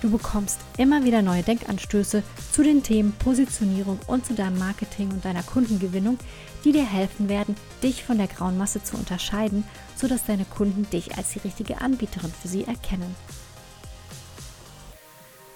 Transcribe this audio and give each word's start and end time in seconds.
Du 0.00 0.10
bekommst 0.10 0.58
immer 0.78 1.04
wieder 1.04 1.20
neue 1.20 1.42
Denkanstöße 1.42 2.22
zu 2.52 2.62
den 2.62 2.82
Themen 2.82 3.12
Positionierung 3.12 3.98
und 4.06 4.24
zu 4.24 4.32
deinem 4.32 4.58
Marketing 4.58 5.10
und 5.10 5.24
deiner 5.24 5.42
Kundengewinnung, 5.42 6.18
die 6.64 6.72
dir 6.72 6.86
helfen 6.86 7.28
werden, 7.28 7.54
dich 7.82 8.02
von 8.04 8.16
der 8.16 8.26
grauen 8.26 8.56
Masse 8.56 8.82
zu 8.82 8.96
unterscheiden, 8.96 9.64
sodass 9.96 10.24
deine 10.24 10.46
Kunden 10.46 10.88
dich 10.88 11.18
als 11.18 11.32
die 11.32 11.40
richtige 11.40 11.82
Anbieterin 11.82 12.32
für 12.32 12.48
sie 12.48 12.64
erkennen. 12.64 13.14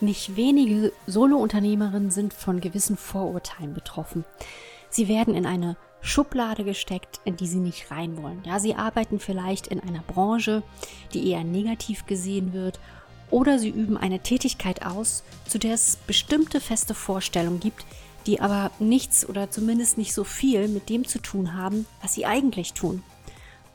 Nicht 0.00 0.36
wenige 0.36 0.92
Solo-Unternehmerinnen 1.06 2.11
sind 2.11 2.34
von 2.34 2.61
gewissen 2.61 2.98
Vorurteilen 2.98 3.72
betroffen. 3.72 4.27
Sie 4.91 5.08
werden 5.08 5.34
in 5.34 5.47
eine 5.47 5.78
Schublade 6.02 6.64
gesteckt, 6.64 7.19
in 7.24 7.36
die 7.36 7.47
sie 7.47 7.61
nicht 7.61 7.91
rein 7.91 8.22
wollen. 8.22 8.42
Ja, 8.45 8.61
sie 8.61 8.74
arbeiten 8.74 9.20
vielleicht 9.20 9.69
in 9.69 9.80
einer 9.80 10.02
Branche, 10.06 10.62
die 11.14 11.30
eher 11.30 11.45
negativ 11.45 12.05
gesehen 12.05 12.52
wird 12.52 12.78
oder 13.30 13.59
sie 13.59 13.70
üben 13.70 13.96
eine 13.96 14.20
Tätigkeit 14.20 14.84
aus, 14.84 15.24
zu 15.46 15.59
der 15.59 15.74
es 15.74 15.96
bestimmte 16.06 16.60
feste 16.60 16.95
Vorstellungen 16.95 17.60
gibt, 17.60 17.84
die 18.27 18.41
aber 18.41 18.70
nichts 18.78 19.28
oder 19.28 19.50
zumindest 19.50 19.98
nicht 19.98 20.14
so 20.14 20.25
viel 20.25 20.69
mit 20.69 20.89
dem 20.89 21.06
zu 21.06 21.19
tun 21.19 21.55
haben, 21.55 21.86
was 22.00 22.14
sie 22.14 22.27
eigentlich 22.27 22.72
tun. 22.72 23.02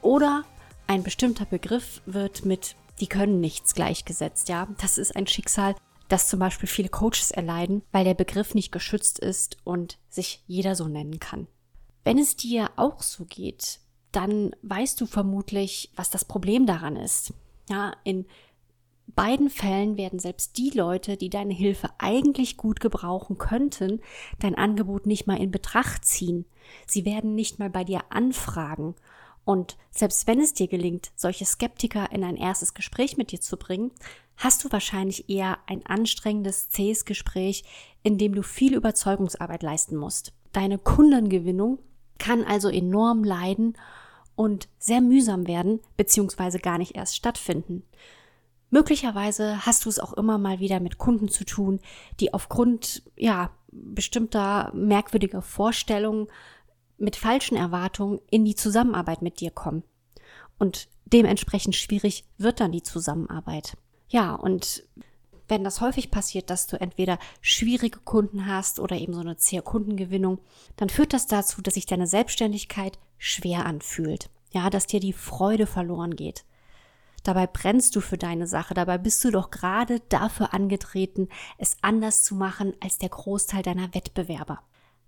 Oder 0.02 0.44
ein 0.88 1.04
bestimmter 1.04 1.46
Begriff 1.46 2.02
wird 2.06 2.46
mit 2.46 2.76
die 3.00 3.08
können 3.08 3.40
nichts 3.40 3.76
gleichgesetzt, 3.76 4.50
ja. 4.50 4.68
Das 4.82 4.98
ist 4.98 5.16
ein 5.16 5.28
Schicksal, 5.28 5.76
das 6.10 6.28
zum 6.28 6.40
Beispiel 6.40 6.68
viele 6.68 6.90
Coaches 6.90 7.32
erleiden, 7.32 7.82
weil 7.92 8.04
der 8.04 8.14
Begriff 8.14 8.56
nicht 8.56 8.72
geschützt 8.72 9.20
ist 9.20 9.58
und 9.64 9.98
sich 10.10 10.44
jeder 10.48 10.76
so 10.76 10.88
nennen 10.88 11.20
kann. 11.20 11.48
Wenn 12.04 12.18
es 12.18 12.36
dir 12.36 12.72
auch 12.76 13.02
so 13.02 13.26
geht, 13.26 13.80
dann 14.12 14.56
weißt 14.64 15.00
du 15.00 15.06
vermutlich, 15.06 15.92
was 15.96 16.10
das 16.10 16.26
Problem 16.26 16.66
daran 16.66 16.96
ist. 16.96 17.34
Ja, 17.70 17.94
in 18.04 18.26
beiden 19.16 19.50
Fällen 19.50 19.98
werden 19.98 20.20
selbst 20.20 20.58
die 20.58 20.70
Leute, 20.72 21.18
die 21.18 21.30
deine 21.30 21.54
Hilfe 21.54 21.90
eigentlich 21.98 22.58
gut 22.58 22.80
gebrauchen 22.80 23.38
könnten, 23.38 24.02
dein 24.40 24.56
Angebot 24.56 25.06
nicht 25.06 25.28
mal 25.28 25.40
in 25.40 25.52
Betracht 25.52 26.06
ziehen. 26.06 26.46
Sie 26.86 27.06
werden 27.06 27.36
nicht 27.36 27.60
mal 27.60 27.70
bei 27.70 27.84
dir 27.84 28.02
anfragen. 28.10 28.96
Und 29.46 29.78
selbst 29.90 30.28
wenn 30.28 30.40
es 30.40 30.54
dir 30.54 30.68
gelingt, 30.68 31.12
solche 31.16 31.46
Skeptiker 31.46 32.12
in 32.12 32.24
ein 32.24 32.36
erstes 32.36 32.74
Gespräch 32.74 33.18
mit 33.18 33.32
dir 33.32 33.42
zu 33.42 33.58
bringen, 33.58 33.92
hast 34.38 34.64
du 34.64 34.72
wahrscheinlich 34.72 35.30
eher 35.30 35.58
ein 35.68 35.86
anstrengendes, 35.86 36.70
zähes 36.70 37.06
Gespräch, 37.06 37.64
in 38.04 38.18
dem 38.18 38.36
du 38.36 38.44
viel 38.44 38.76
Überzeugungsarbeit 38.76 39.64
leisten 39.64 39.96
musst. 39.96 40.34
Deine 40.52 40.78
Kundengewinnung 40.78 41.80
kann 42.20 42.44
also 42.44 42.70
enorm 42.70 43.24
leiden 43.24 43.78
und 44.36 44.70
sehr 44.78 45.02
mühsam 45.02 45.48
werden, 45.48 45.80
beziehungsweise 45.98 46.60
gar 46.60 46.78
nicht 46.78 46.96
erst 46.96 47.16
stattfinden. 47.16 47.84
Möglicherweise 48.70 49.66
hast 49.66 49.86
du 49.86 49.90
es 49.90 50.00
auch 50.00 50.14
immer 50.14 50.38
mal 50.38 50.60
wieder 50.60 50.80
mit 50.80 50.98
Kunden 50.98 51.30
zu 51.30 51.44
tun, 51.44 51.80
die 52.20 52.34
aufgrund 52.34 53.04
ja 53.16 53.52
bestimmter 53.72 54.72
merkwürdiger 54.74 55.42
Vorstellungen 55.42 56.28
mit 56.98 57.16
falschen 57.16 57.56
Erwartungen 57.56 58.20
in 58.30 58.46
die 58.46 58.56
Zusammenarbeit 58.56 59.22
mit 59.22 59.40
dir 59.40 59.52
kommen. 59.52 59.84
Und 60.58 60.88
dementsprechend 61.06 61.76
schwierig 61.76 62.26
wird 62.38 62.60
dann 62.60 62.72
die 62.72 62.84
Zusammenarbeit. 62.84 63.78
Ja, 64.10 64.36
und 64.36 64.84
wenn 65.48 65.64
das 65.64 65.82
häufig 65.82 66.12
passiert, 66.12 66.50
dass 66.50 66.68
du 66.68 66.80
entweder 66.80 67.18
schwierige 67.42 68.00
Kunden 68.00 68.46
hast 68.46 68.80
oder 68.80 68.98
eben 68.98 69.14
so 69.14 69.22
eine 69.22 69.38
zähe 69.38 69.62
Kundengewinnung, 69.62 70.40
dann 70.76 70.90
führt 70.90 71.14
das 71.14 71.28
dazu, 71.28 71.62
dass 71.62 71.74
sich 71.74 71.86
deine 71.86 72.08
Selbstständigkeit 72.08 73.00
schwer 73.18 73.66
anfühlt. 73.66 74.30
Ja, 74.52 74.70
dass 74.70 74.88
dir 74.88 75.00
die 75.00 75.14
Freude 75.14 75.68
verloren 75.68 76.16
geht. 76.16 76.44
Dabei 77.24 77.48
brennst 77.48 77.96
du 77.96 78.02
für 78.02 78.18
deine 78.18 78.48
Sache, 78.48 78.74
dabei 78.74 78.98
bist 78.98 79.24
du 79.24 79.32
doch 79.32 79.52
gerade 79.52 80.00
dafür 80.10 80.54
angetreten, 80.54 81.28
es 81.58 81.78
anders 81.82 82.24
zu 82.24 82.36
machen 82.36 82.74
als 82.82 82.98
der 82.98 83.10
Großteil 83.10 83.64
deiner 83.64 83.94
Wettbewerber. 83.94 84.62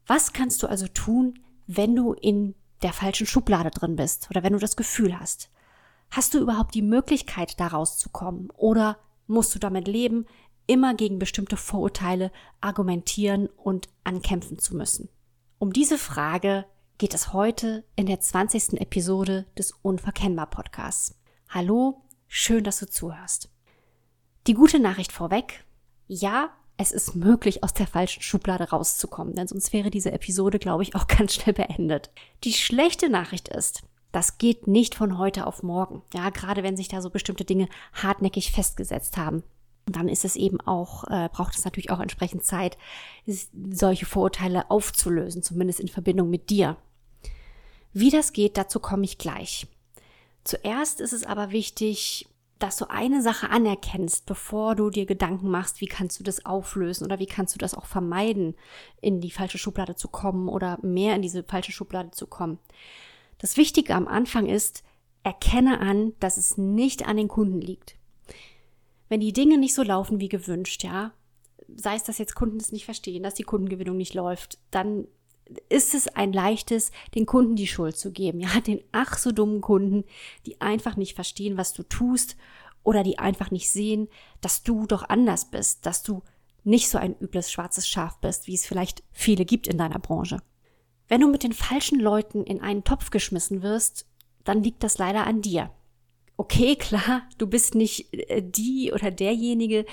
Was 0.08 0.34
kannst 0.34 0.62
du 0.64 0.68
also 0.68 0.88
tun, 0.88 1.40
wenn 1.68 1.96
du 1.96 2.14
in 2.14 2.56
der 2.82 2.94
falschen 2.94 3.28
Schublade 3.28 3.72
drin 3.72 3.96
bist 3.96 4.28
oder 4.30 4.44
wenn 4.44 4.54
du 4.54 4.60
das 4.60 4.76
Gefühl 4.76 5.20
hast? 5.20 5.50
Hast 6.10 6.34
du 6.34 6.40
überhaupt 6.40 6.76
die 6.76 6.82
Möglichkeit, 6.82 7.60
da 7.60 7.68
rauszukommen 7.68 8.50
oder 8.52 8.98
musst 9.28 9.56
du 9.56 9.60
damit 9.60 9.88
leben, 9.88 10.26
immer 10.68 10.94
gegen 10.94 11.20
bestimmte 11.20 11.58
Vorurteile 11.58 12.32
argumentieren 12.60 13.48
und 13.48 13.88
ankämpfen 14.04 14.60
zu 14.60 14.76
müssen? 14.76 15.10
Um 15.60 15.72
diese 15.72 15.98
Frage 15.98 16.66
geht 16.98 17.14
es 17.14 17.34
heute 17.34 17.86
in 17.96 18.06
der 18.06 18.20
20. 18.20 18.82
Episode 18.82 19.46
des 19.58 19.72
Unverkennbar 19.82 20.48
Podcasts. 20.48 21.21
Hallo, 21.54 22.02
schön, 22.30 22.64
dass 22.64 22.80
du 22.80 22.90
zuhörst. 22.90 23.50
Die 24.48 24.54
gute 24.54 24.80
Nachricht 24.80 25.12
vorweg. 25.12 25.66
Ja, 26.08 26.52
es 26.78 26.94
ist 26.94 27.14
möglich, 27.14 27.62
aus 27.62 27.74
der 27.74 27.88
falschen 27.88 28.24
Schublade 28.24 28.70
rauszukommen, 28.70 29.36
denn 29.36 29.50
sonst 29.50 29.74
wäre 29.74 29.90
diese 29.90 30.14
Episode, 30.14 30.60
glaube 30.60 30.84
ich, 30.84 30.96
auch 30.96 31.08
ganz 31.18 31.34
schnell 31.34 31.54
beendet. 31.54 32.10
Die 32.46 32.54
schlechte 32.54 33.10
Nachricht 33.10 33.50
ist, 33.50 33.84
das 34.14 34.38
geht 34.38 34.68
nicht 34.68 34.96
von 34.96 35.18
heute 35.18 35.46
auf 35.46 35.62
morgen. 35.62 36.04
Ja, 36.14 36.30
gerade 36.30 36.64
wenn 36.64 36.78
sich 36.78 36.88
da 36.88 37.02
so 37.02 37.10
bestimmte 37.10 37.44
Dinge 37.44 37.68
hartnäckig 37.92 38.54
festgesetzt 38.54 39.18
haben. 39.18 39.44
Und 39.86 39.98
dann 39.98 40.08
ist 40.08 40.24
es 40.24 40.38
eben 40.38 40.62
auch, 40.62 41.04
äh, 41.10 41.28
braucht 41.34 41.58
es 41.58 41.66
natürlich 41.66 41.92
auch 41.92 42.00
entsprechend 42.00 42.46
Zeit, 42.46 42.78
solche 43.26 44.06
Vorurteile 44.06 44.72
aufzulösen, 44.72 45.44
zumindest 45.44 45.82
in 45.82 45.90
Verbindung 45.90 46.30
mit 46.30 46.50
dir. 46.50 46.78
Wie 47.92 48.10
das 48.10 48.32
geht, 48.32 48.56
dazu 48.56 48.80
komme 48.80 49.04
ich 49.04 49.18
gleich. 49.18 49.68
Zuerst 50.44 51.02
ist 51.02 51.14
es 51.14 51.24
aber 51.24 51.52
wichtig, 51.52 52.28
dass 52.62 52.78
du 52.78 52.90
eine 52.90 53.22
Sache 53.22 53.50
anerkennst, 53.50 54.26
bevor 54.26 54.76
du 54.76 54.90
dir 54.90 55.06
Gedanken 55.06 55.50
machst, 55.50 55.82
wie 55.82 55.88
kannst 55.88 56.20
du 56.20 56.24
das 56.24 56.46
auflösen 56.46 57.06
oder 57.06 57.20
wie 57.20 57.26
kannst 57.26 57.56
du 57.56 57.60
das 57.60 57.74
auch 57.74 57.86
vermeiden, 57.86 58.56
in 59.02 59.20
die 59.20 59.32
falsche 59.32 59.58
Schublade 59.58 59.96
zu 59.96 60.08
kommen 60.08 60.48
oder 60.48 60.78
mehr 60.84 61.16
in 61.16 61.24
diese 61.24 61.44
falsche 61.44 61.72
Schublade 61.72 62.12
zu 62.12 62.28
kommen. 62.28 62.60
Das 63.40 63.58
Wichtige 63.58 63.96
am 63.96 64.08
Anfang 64.08 64.46
ist, 64.46 64.84
erkenne 65.24 65.80
an, 65.80 66.14
dass 66.20 66.38
es 66.38 66.58
nicht 66.58 67.08
an 67.08 67.18
den 67.18 67.28
Kunden 67.28 67.62
liegt. 67.62 67.96
Wenn 69.10 69.20
die 69.20 69.34
Dinge 69.34 69.58
nicht 69.58 69.74
so 69.74 69.84
laufen 69.84 70.20
wie 70.20 70.30
gewünscht, 70.30 70.84
ja, 70.84 71.12
sei 71.76 71.96
es, 71.96 72.04
dass 72.04 72.18
jetzt 72.18 72.36
Kunden 72.36 72.58
es 72.58 72.72
nicht 72.72 72.86
verstehen, 72.86 73.24
dass 73.24 73.34
die 73.34 73.44
Kundengewinnung 73.44 73.98
nicht 73.98 74.14
läuft, 74.14 74.60
dann 74.70 75.08
ist 75.70 75.94
es 75.94 76.08
ein 76.08 76.34
leichtes, 76.34 76.92
den 77.16 77.26
Kunden 77.26 77.56
die 77.56 77.68
Schuld 77.68 77.98
zu 77.98 78.12
geben. 78.12 78.40
Ja, 78.40 78.60
den 78.60 78.82
ach 78.92 79.18
so 79.18 79.32
dummen 79.32 79.62
Kunden, 79.62 80.04
die 80.46 80.62
einfach 80.62 80.96
nicht 80.96 81.16
verstehen, 81.16 81.58
was 81.58 81.74
du 81.74 81.84
tust 81.84 82.38
oder 82.84 83.04
die 83.04 83.20
einfach 83.20 83.52
nicht 83.52 83.70
sehen, 83.70 84.08
dass 84.40 84.64
du 84.64 84.86
doch 84.88 85.08
anders 85.10 85.52
bist, 85.52 85.86
dass 85.86 86.04
du 86.04 86.24
nicht 86.64 86.90
so 86.90 86.98
ein 86.98 87.16
übles 87.20 87.52
schwarzes 87.52 87.88
Schaf 87.88 88.20
bist, 88.20 88.48
wie 88.48 88.54
es 88.54 88.66
vielleicht 88.66 89.04
viele 89.12 89.46
gibt 89.46 89.68
in 89.68 89.78
deiner 89.78 90.00
Branche. 90.00 90.42
Wenn 91.08 91.22
du 91.22 91.28
mit 91.28 91.44
den 91.44 91.54
falschen 91.54 92.00
Leuten 92.00 92.44
in 92.44 92.62
einen 92.62 92.84
Topf 92.84 93.10
geschmissen 93.10 93.62
wirst, 93.62 94.06
dann 94.44 94.64
liegt 94.64 94.84
das 94.84 94.98
leider 94.98 95.28
an 95.28 95.42
dir. 95.42 95.72
Okay, 96.38 96.76
klar, 96.76 97.24
du 97.38 97.46
bist 97.46 97.76
nicht 97.76 98.14
äh, 98.14 98.42
die 98.42 98.92
oder 98.94 99.12
derjenige, 99.12 99.86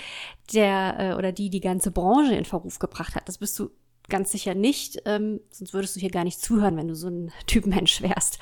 der 0.53 0.97
äh, 0.99 1.15
oder 1.15 1.33
die 1.33 1.51
die 1.51 1.61
ganze 1.61 1.91
Branche 1.91 2.35
in 2.35 2.45
Verruf 2.45 2.79
gebracht 2.79 3.15
hat. 3.15 3.29
Das 3.29 3.39
bist 3.39 3.59
du 3.59 3.71
Ganz 4.09 4.33
sicher 4.33 4.55
nicht, 4.55 5.03
ähm, 5.05 5.41
sonst 5.51 5.75
würdest 5.75 5.97
du 5.97 6.01
hier 6.01 6.11
gar 6.11 6.25
nicht 6.25 6.41
zuhören, 6.41 6.77
wenn 6.77 6.89
du 6.89 6.95
so 6.95 7.09
ein 7.09 7.33
Typ 7.47 7.67
Mensch 7.67 8.03
wärst. 8.03 8.41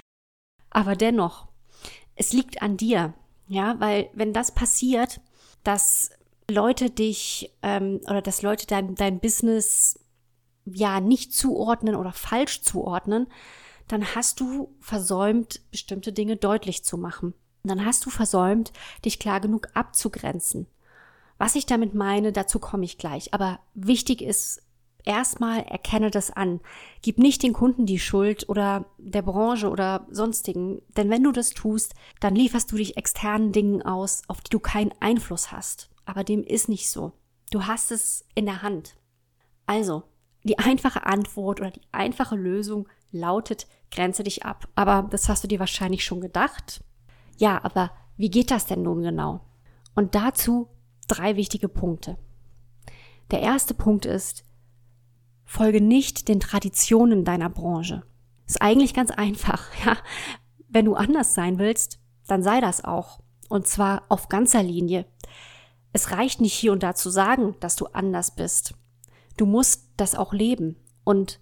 Aber 0.70 0.94
dennoch, 0.94 1.48
es 2.14 2.32
liegt 2.32 2.62
an 2.62 2.76
dir, 2.76 3.14
ja, 3.48 3.78
weil 3.78 4.10
wenn 4.14 4.32
das 4.32 4.52
passiert, 4.52 5.20
dass 5.64 6.10
Leute 6.48 6.90
dich 6.90 7.52
ähm, 7.62 8.00
oder 8.04 8.22
dass 8.22 8.42
Leute 8.42 8.66
dein, 8.66 8.94
dein 8.94 9.20
Business 9.20 9.98
ja 10.64 11.00
nicht 11.00 11.32
zuordnen 11.32 11.96
oder 11.96 12.12
falsch 12.12 12.62
zuordnen, 12.62 13.26
dann 13.88 14.14
hast 14.14 14.40
du 14.40 14.74
versäumt, 14.80 15.60
bestimmte 15.70 16.12
Dinge 16.12 16.36
deutlich 16.36 16.84
zu 16.84 16.98
machen. 16.98 17.34
Dann 17.62 17.84
hast 17.84 18.04
du 18.06 18.10
versäumt, 18.10 18.72
dich 19.04 19.18
klar 19.18 19.40
genug 19.40 19.68
abzugrenzen. 19.74 20.66
Was 21.38 21.54
ich 21.54 21.66
damit 21.66 21.94
meine, 21.94 22.32
dazu 22.32 22.58
komme 22.58 22.84
ich 22.84 22.98
gleich. 22.98 23.34
Aber 23.34 23.60
wichtig 23.74 24.22
ist 24.22 24.62
erstmal 25.06 25.60
erkenne 25.62 26.10
das 26.10 26.30
an. 26.30 26.60
Gib 27.00 27.18
nicht 27.18 27.42
den 27.42 27.54
Kunden 27.54 27.86
die 27.86 27.98
Schuld 27.98 28.48
oder 28.48 28.84
der 28.98 29.22
Branche 29.22 29.70
oder 29.70 30.06
sonstigen, 30.10 30.82
denn 30.96 31.08
wenn 31.08 31.22
du 31.22 31.32
das 31.32 31.50
tust, 31.50 31.94
dann 32.20 32.34
lieferst 32.34 32.70
du 32.70 32.76
dich 32.76 32.96
externen 32.96 33.52
Dingen 33.52 33.82
aus, 33.82 34.22
auf 34.28 34.42
die 34.42 34.50
du 34.50 34.60
keinen 34.60 34.92
Einfluss 35.00 35.52
hast. 35.52 35.88
Aber 36.04 36.24
dem 36.24 36.42
ist 36.42 36.68
nicht 36.68 36.90
so. 36.90 37.12
Du 37.50 37.66
hast 37.66 37.90
es 37.90 38.24
in 38.34 38.46
der 38.46 38.62
Hand. 38.62 38.96
Also, 39.66 40.02
die 40.44 40.58
einfache 40.58 41.06
Antwort 41.06 41.60
oder 41.60 41.70
die 41.70 41.80
einfache 41.92 42.36
Lösung 42.36 42.88
lautet, 43.10 43.66
grenze 43.90 44.22
dich 44.22 44.44
ab. 44.44 44.68
Aber 44.74 45.08
das 45.10 45.28
hast 45.28 45.42
du 45.44 45.48
dir 45.48 45.58
wahrscheinlich 45.58 46.04
schon 46.04 46.20
gedacht. 46.20 46.84
Ja, 47.38 47.64
aber 47.64 47.90
wie 48.16 48.30
geht 48.30 48.50
das 48.50 48.66
denn 48.66 48.82
nun 48.82 49.02
genau? 49.02 49.40
Und 49.94 50.14
dazu 50.14 50.68
drei 51.08 51.36
wichtige 51.36 51.68
Punkte. 51.68 52.18
Der 53.30 53.40
erste 53.40 53.74
Punkt 53.74 54.06
ist, 54.06 54.44
folge 55.46 55.80
nicht 55.80 56.28
den 56.28 56.40
Traditionen 56.40 57.24
deiner 57.24 57.48
Branche. 57.48 58.02
Ist 58.46 58.60
eigentlich 58.60 58.92
ganz 58.92 59.10
einfach, 59.10 59.68
ja. 59.86 59.96
Wenn 60.68 60.84
du 60.84 60.94
anders 60.94 61.34
sein 61.34 61.58
willst, 61.58 62.00
dann 62.26 62.42
sei 62.42 62.60
das 62.60 62.84
auch. 62.84 63.20
Und 63.48 63.66
zwar 63.66 64.02
auf 64.08 64.28
ganzer 64.28 64.62
Linie. 64.62 65.06
Es 65.92 66.10
reicht 66.10 66.40
nicht 66.40 66.52
hier 66.52 66.72
und 66.72 66.82
da 66.82 66.94
zu 66.94 67.08
sagen, 67.08 67.54
dass 67.60 67.76
du 67.76 67.86
anders 67.86 68.34
bist. 68.34 68.74
Du 69.36 69.46
musst 69.46 69.88
das 69.96 70.14
auch 70.14 70.32
leben. 70.32 70.76
Und 71.04 71.40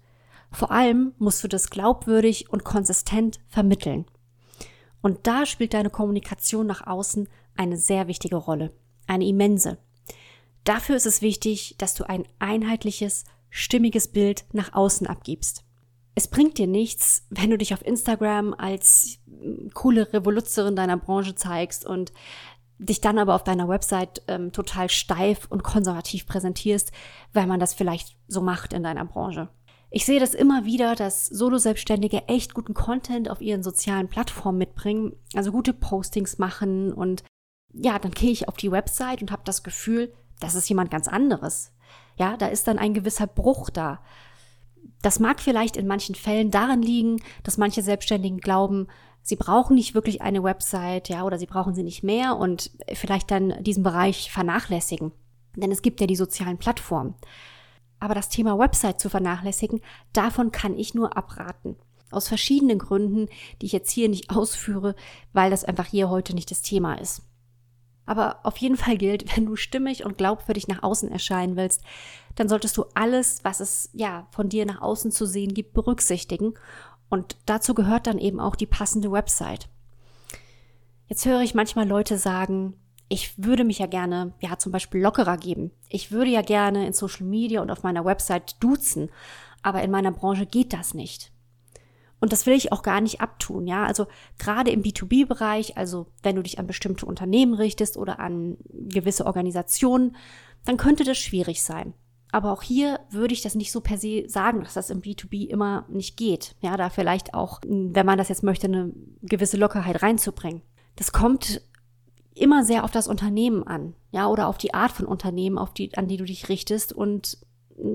vor 0.52 0.70
allem 0.70 1.14
musst 1.18 1.42
du 1.42 1.48
das 1.48 1.70
glaubwürdig 1.70 2.50
und 2.50 2.62
konsistent 2.62 3.40
vermitteln. 3.48 4.04
Und 5.02 5.26
da 5.26 5.46
spielt 5.46 5.74
deine 5.74 5.90
Kommunikation 5.90 6.66
nach 6.66 6.86
außen 6.86 7.28
eine 7.56 7.76
sehr 7.76 8.06
wichtige 8.08 8.36
Rolle, 8.36 8.72
eine 9.06 9.26
immense. 9.26 9.78
Dafür 10.64 10.96
ist 10.96 11.06
es 11.06 11.20
wichtig, 11.20 11.74
dass 11.78 11.94
du 11.94 12.08
ein 12.08 12.24
einheitliches, 12.38 13.24
stimmiges 13.56 14.08
Bild 14.08 14.44
nach 14.52 14.72
außen 14.72 15.06
abgibst. 15.06 15.62
Es 16.16 16.26
bringt 16.26 16.58
dir 16.58 16.66
nichts, 16.66 17.24
wenn 17.30 17.50
du 17.50 17.56
dich 17.56 17.72
auf 17.72 17.86
Instagram 17.86 18.52
als 18.52 19.18
coole 19.74 20.12
Revoluzerin 20.12 20.74
deiner 20.74 20.96
Branche 20.96 21.36
zeigst 21.36 21.86
und 21.86 22.12
dich 22.78 23.00
dann 23.00 23.16
aber 23.16 23.36
auf 23.36 23.44
deiner 23.44 23.68
Website 23.68 24.22
ähm, 24.26 24.50
total 24.50 24.90
steif 24.90 25.46
und 25.48 25.62
konservativ 25.62 26.26
präsentierst, 26.26 26.90
weil 27.32 27.46
man 27.46 27.60
das 27.60 27.74
vielleicht 27.74 28.16
so 28.26 28.40
macht 28.40 28.72
in 28.72 28.82
deiner 28.82 29.04
Branche. 29.04 29.48
Ich 29.90 30.04
sehe 30.04 30.18
das 30.18 30.34
immer 30.34 30.64
wieder, 30.64 30.96
dass 30.96 31.26
Solo-Selbstständige 31.26 32.26
echt 32.26 32.54
guten 32.54 32.74
Content 32.74 33.30
auf 33.30 33.40
ihren 33.40 33.62
sozialen 33.62 34.08
Plattformen 34.08 34.58
mitbringen, 34.58 35.12
also 35.34 35.52
gute 35.52 35.72
Postings 35.72 36.38
machen 36.38 36.92
und 36.92 37.22
ja, 37.72 38.00
dann 38.00 38.10
gehe 38.10 38.32
ich 38.32 38.48
auf 38.48 38.56
die 38.56 38.72
Website 38.72 39.22
und 39.22 39.30
habe 39.30 39.42
das 39.44 39.62
Gefühl, 39.62 40.12
das 40.40 40.56
ist 40.56 40.68
jemand 40.68 40.90
ganz 40.90 41.06
anderes. 41.06 41.73
Ja, 42.16 42.36
da 42.36 42.46
ist 42.46 42.68
dann 42.68 42.78
ein 42.78 42.94
gewisser 42.94 43.26
Bruch 43.26 43.70
da. 43.70 44.00
Das 45.02 45.20
mag 45.20 45.40
vielleicht 45.40 45.76
in 45.76 45.86
manchen 45.86 46.14
Fällen 46.14 46.50
daran 46.50 46.82
liegen, 46.82 47.20
dass 47.42 47.58
manche 47.58 47.82
Selbstständigen 47.82 48.38
glauben, 48.38 48.86
sie 49.22 49.36
brauchen 49.36 49.74
nicht 49.74 49.94
wirklich 49.94 50.22
eine 50.22 50.42
Website, 50.42 51.08
ja, 51.08 51.24
oder 51.24 51.38
sie 51.38 51.46
brauchen 51.46 51.74
sie 51.74 51.82
nicht 51.82 52.02
mehr 52.02 52.36
und 52.36 52.70
vielleicht 52.92 53.30
dann 53.30 53.62
diesen 53.62 53.82
Bereich 53.82 54.30
vernachlässigen. 54.30 55.12
Denn 55.56 55.72
es 55.72 55.82
gibt 55.82 56.00
ja 56.00 56.06
die 56.06 56.16
sozialen 56.16 56.58
Plattformen. 56.58 57.14
Aber 58.00 58.14
das 58.14 58.28
Thema 58.28 58.58
Website 58.58 59.00
zu 59.00 59.08
vernachlässigen, 59.08 59.80
davon 60.12 60.52
kann 60.52 60.78
ich 60.78 60.94
nur 60.94 61.16
abraten. 61.16 61.76
Aus 62.10 62.28
verschiedenen 62.28 62.78
Gründen, 62.78 63.28
die 63.60 63.66
ich 63.66 63.72
jetzt 63.72 63.90
hier 63.90 64.08
nicht 64.08 64.30
ausführe, 64.36 64.94
weil 65.32 65.50
das 65.50 65.64
einfach 65.64 65.86
hier 65.86 66.10
heute 66.10 66.34
nicht 66.34 66.50
das 66.50 66.62
Thema 66.62 66.94
ist. 66.94 67.22
Aber 68.06 68.40
auf 68.42 68.56
jeden 68.58 68.76
Fall 68.76 68.96
gilt, 68.96 69.24
wenn 69.36 69.46
du 69.46 69.56
stimmig 69.56 70.04
und 70.04 70.18
glaubwürdig 70.18 70.68
nach 70.68 70.82
außen 70.82 71.10
erscheinen 71.10 71.56
willst, 71.56 71.82
dann 72.34 72.48
solltest 72.48 72.76
du 72.76 72.84
alles, 72.94 73.44
was 73.44 73.60
es 73.60 73.90
ja 73.92 74.26
von 74.30 74.48
dir 74.48 74.66
nach 74.66 74.82
außen 74.82 75.10
zu 75.12 75.26
sehen 75.26 75.54
gibt, 75.54 75.72
berücksichtigen. 75.72 76.54
Und 77.08 77.36
dazu 77.46 77.74
gehört 77.74 78.06
dann 78.06 78.18
eben 78.18 78.40
auch 78.40 78.56
die 78.56 78.66
passende 78.66 79.12
Website. 79.12 79.68
Jetzt 81.06 81.26
höre 81.26 81.42
ich 81.42 81.54
manchmal 81.54 81.86
Leute 81.86 82.18
sagen, 82.18 82.74
ich 83.08 83.42
würde 83.42 83.64
mich 83.64 83.78
ja 83.78 83.86
gerne, 83.86 84.32
ja, 84.40 84.58
zum 84.58 84.72
Beispiel 84.72 85.00
lockerer 85.00 85.36
geben. 85.36 85.70
Ich 85.88 86.10
würde 86.10 86.30
ja 86.30 86.42
gerne 86.42 86.86
in 86.86 86.92
Social 86.92 87.26
Media 87.26 87.60
und 87.60 87.70
auf 87.70 87.82
meiner 87.82 88.04
Website 88.04 88.62
duzen, 88.62 89.10
aber 89.62 89.82
in 89.82 89.90
meiner 89.90 90.10
Branche 90.10 90.46
geht 90.46 90.72
das 90.72 90.94
nicht. 90.94 91.33
Und 92.24 92.32
das 92.32 92.46
will 92.46 92.54
ich 92.54 92.72
auch 92.72 92.80
gar 92.80 93.02
nicht 93.02 93.20
abtun, 93.20 93.66
ja. 93.66 93.84
Also 93.84 94.06
gerade 94.38 94.70
im 94.70 94.82
B2B-Bereich, 94.82 95.76
also 95.76 96.06
wenn 96.22 96.36
du 96.36 96.42
dich 96.42 96.58
an 96.58 96.66
bestimmte 96.66 97.04
Unternehmen 97.04 97.52
richtest 97.52 97.98
oder 97.98 98.18
an 98.18 98.56
gewisse 98.70 99.26
Organisationen, 99.26 100.16
dann 100.64 100.78
könnte 100.78 101.04
das 101.04 101.18
schwierig 101.18 101.62
sein. 101.62 101.92
Aber 102.32 102.50
auch 102.50 102.62
hier 102.62 102.98
würde 103.10 103.34
ich 103.34 103.42
das 103.42 103.54
nicht 103.56 103.70
so 103.70 103.82
per 103.82 103.98
se 103.98 104.24
sagen, 104.26 104.62
dass 104.62 104.72
das 104.72 104.88
im 104.88 105.02
B2B 105.02 105.48
immer 105.48 105.84
nicht 105.90 106.16
geht. 106.16 106.56
Ja, 106.62 106.78
da 106.78 106.88
vielleicht 106.88 107.34
auch, 107.34 107.60
wenn 107.62 108.06
man 108.06 108.16
das 108.16 108.30
jetzt 108.30 108.42
möchte, 108.42 108.68
eine 108.68 108.90
gewisse 109.20 109.58
Lockerheit 109.58 110.00
reinzubringen. 110.00 110.62
Das 110.96 111.12
kommt 111.12 111.60
immer 112.34 112.64
sehr 112.64 112.84
auf 112.84 112.90
das 112.90 113.06
Unternehmen 113.06 113.64
an, 113.64 113.92
ja, 114.12 114.28
oder 114.28 114.48
auf 114.48 114.56
die 114.56 114.72
Art 114.72 114.92
von 114.92 115.04
Unternehmen, 115.04 115.58
auf 115.58 115.74
die, 115.74 115.94
an 115.98 116.08
die 116.08 116.16
du 116.16 116.24
dich 116.24 116.48
richtest 116.48 116.94
und 116.94 117.36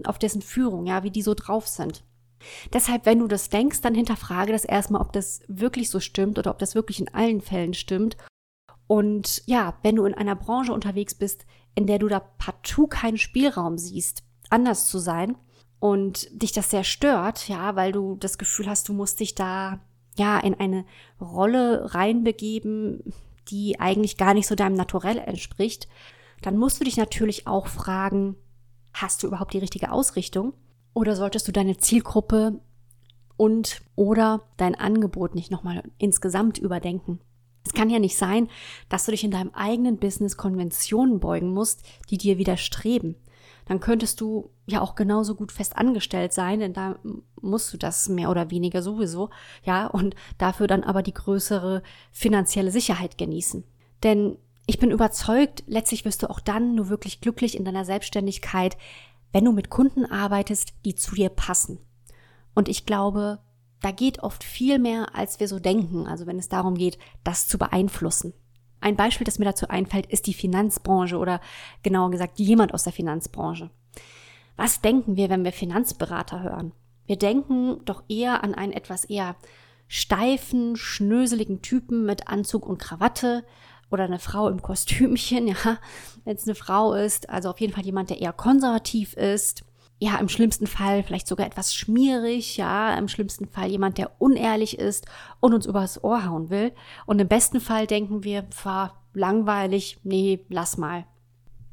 auf 0.03 0.19
dessen 0.19 0.43
Führung, 0.43 0.85
ja, 0.85 1.01
wie 1.01 1.09
die 1.09 1.23
so 1.23 1.33
drauf 1.33 1.67
sind. 1.67 2.03
Deshalb, 2.73 3.05
wenn 3.05 3.19
du 3.19 3.27
das 3.27 3.49
denkst, 3.49 3.81
dann 3.81 3.95
hinterfrage 3.95 4.51
das 4.51 4.65
erstmal, 4.65 5.01
ob 5.01 5.13
das 5.13 5.41
wirklich 5.47 5.89
so 5.89 5.99
stimmt 5.99 6.39
oder 6.39 6.51
ob 6.51 6.59
das 6.59 6.75
wirklich 6.75 6.99
in 6.99 7.13
allen 7.13 7.41
Fällen 7.41 7.73
stimmt. 7.73 8.17
Und 8.87 9.43
ja, 9.45 9.77
wenn 9.83 9.95
du 9.95 10.05
in 10.05 10.13
einer 10.13 10.35
Branche 10.35 10.73
unterwegs 10.73 11.15
bist, 11.15 11.45
in 11.75 11.85
der 11.85 11.99
du 11.99 12.07
da 12.07 12.19
partout 12.19 12.87
keinen 12.87 13.17
Spielraum 13.17 13.77
siehst, 13.77 14.23
anders 14.49 14.87
zu 14.87 14.99
sein 14.99 15.37
und 15.79 16.27
dich 16.31 16.51
das 16.51 16.71
sehr 16.71 16.83
stört, 16.83 17.47
ja, 17.47 17.75
weil 17.75 17.91
du 17.91 18.15
das 18.15 18.37
Gefühl 18.37 18.67
hast, 18.67 18.89
du 18.89 18.93
musst 18.93 19.19
dich 19.19 19.35
da 19.35 19.79
ja 20.17 20.39
in 20.39 20.55
eine 20.55 20.85
Rolle 21.21 21.93
reinbegeben, 21.93 23.13
die 23.49 23.79
eigentlich 23.79 24.17
gar 24.17 24.33
nicht 24.33 24.47
so 24.47 24.55
deinem 24.55 24.75
Naturell 24.75 25.17
entspricht, 25.17 25.87
dann 26.41 26.57
musst 26.57 26.79
du 26.79 26.83
dich 26.83 26.97
natürlich 26.97 27.47
auch 27.47 27.67
fragen, 27.67 28.35
hast 28.93 29.23
du 29.23 29.27
überhaupt 29.27 29.53
die 29.53 29.59
richtige 29.59 29.91
Ausrichtung? 29.91 30.53
Oder 30.93 31.15
solltest 31.15 31.47
du 31.47 31.51
deine 31.51 31.77
Zielgruppe 31.77 32.59
und 33.37 33.81
oder 33.95 34.41
dein 34.57 34.75
Angebot 34.75 35.35
nicht 35.35 35.51
nochmal 35.51 35.83
insgesamt 35.97 36.57
überdenken? 36.57 37.19
Es 37.65 37.73
kann 37.73 37.89
ja 37.89 37.99
nicht 37.99 38.17
sein, 38.17 38.49
dass 38.89 39.05
du 39.05 39.11
dich 39.11 39.23
in 39.23 39.31
deinem 39.31 39.51
eigenen 39.53 39.97
Business 39.97 40.37
Konventionen 40.37 41.19
beugen 41.19 41.53
musst, 41.53 41.83
die 42.09 42.17
dir 42.17 42.37
widerstreben. 42.37 43.15
Dann 43.65 43.79
könntest 43.79 44.19
du 44.19 44.49
ja 44.65 44.81
auch 44.81 44.95
genauso 44.95 45.35
gut 45.35 45.51
fest 45.51 45.77
angestellt 45.77 46.33
sein, 46.33 46.59
denn 46.59 46.73
da 46.73 46.97
musst 47.39 47.71
du 47.71 47.77
das 47.77 48.09
mehr 48.09 48.31
oder 48.31 48.49
weniger 48.49 48.81
sowieso, 48.81 49.29
ja, 49.63 49.85
und 49.85 50.15
dafür 50.39 50.65
dann 50.65 50.83
aber 50.83 51.03
die 51.03 51.13
größere 51.13 51.83
finanzielle 52.11 52.71
Sicherheit 52.71 53.19
genießen. 53.19 53.63
Denn 54.01 54.37
ich 54.65 54.79
bin 54.79 54.91
überzeugt, 54.91 55.63
letztlich 55.67 56.05
wirst 56.05 56.23
du 56.23 56.29
auch 56.29 56.39
dann 56.39 56.75
nur 56.75 56.89
wirklich 56.89 57.21
glücklich 57.21 57.55
in 57.57 57.65
deiner 57.65 57.85
Selbstständigkeit, 57.85 58.77
wenn 59.31 59.45
du 59.45 59.51
mit 59.51 59.69
Kunden 59.69 60.05
arbeitest, 60.05 60.73
die 60.85 60.95
zu 60.95 61.15
dir 61.15 61.29
passen. 61.29 61.79
Und 62.55 62.67
ich 62.67 62.85
glaube, 62.85 63.39
da 63.81 63.91
geht 63.91 64.19
oft 64.19 64.43
viel 64.43 64.79
mehr, 64.79 65.15
als 65.15 65.39
wir 65.39 65.47
so 65.47 65.59
denken, 65.59 66.07
also 66.07 66.27
wenn 66.27 66.39
es 66.39 66.49
darum 66.49 66.75
geht, 66.75 66.97
das 67.23 67.47
zu 67.47 67.57
beeinflussen. 67.57 68.33
Ein 68.81 68.95
Beispiel, 68.95 69.25
das 69.25 69.39
mir 69.39 69.45
dazu 69.45 69.67
einfällt, 69.67 70.05
ist 70.05 70.27
die 70.27 70.33
Finanzbranche 70.33 71.17
oder 71.17 71.41
genauer 71.83 72.11
gesagt 72.11 72.39
jemand 72.39 72.73
aus 72.73 72.83
der 72.83 72.93
Finanzbranche. 72.93 73.69
Was 74.55 74.81
denken 74.81 75.15
wir, 75.15 75.29
wenn 75.29 75.43
wir 75.43 75.53
Finanzberater 75.53 76.41
hören? 76.41 76.73
Wir 77.05 77.17
denken 77.17 77.83
doch 77.85 78.03
eher 78.07 78.43
an 78.43 78.53
einen 78.53 78.73
etwas 78.73 79.05
eher 79.05 79.35
steifen, 79.87 80.75
schnöseligen 80.75 81.61
Typen 81.61 82.05
mit 82.05 82.27
Anzug 82.27 82.65
und 82.65 82.77
Krawatte, 82.77 83.43
oder 83.91 84.03
eine 84.03 84.19
Frau 84.19 84.49
im 84.49 84.61
Kostümchen, 84.61 85.47
ja, 85.49 85.77
wenn 86.23 86.35
es 86.35 86.45
eine 86.45 86.55
Frau 86.55 86.93
ist, 86.93 87.29
also 87.29 87.49
auf 87.49 87.59
jeden 87.59 87.73
Fall 87.73 87.85
jemand, 87.85 88.09
der 88.09 88.21
eher 88.21 88.33
konservativ 88.33 89.13
ist. 89.13 89.63
Ja, 90.01 90.17
im 90.17 90.29
schlimmsten 90.29 90.65
Fall 90.65 91.03
vielleicht 91.03 91.27
sogar 91.27 91.45
etwas 91.45 91.75
schmierig, 91.75 92.55
ja, 92.55 92.97
im 92.97 93.09
schlimmsten 93.09 93.49
Fall 93.49 93.69
jemand, 93.69 93.97
der 93.97 94.11
unehrlich 94.21 94.79
ist 94.79 95.05
und 95.41 95.53
uns 95.53 95.65
übers 95.65 96.01
Ohr 96.03 96.25
hauen 96.25 96.49
will. 96.49 96.71
Und 97.05 97.19
im 97.19 97.27
besten 97.27 97.59
Fall 97.59 97.85
denken 97.85 98.23
wir, 98.23 98.47
war 98.63 99.03
langweilig, 99.13 99.99
nee, 100.03 100.45
lass 100.47 100.77
mal. 100.77 101.05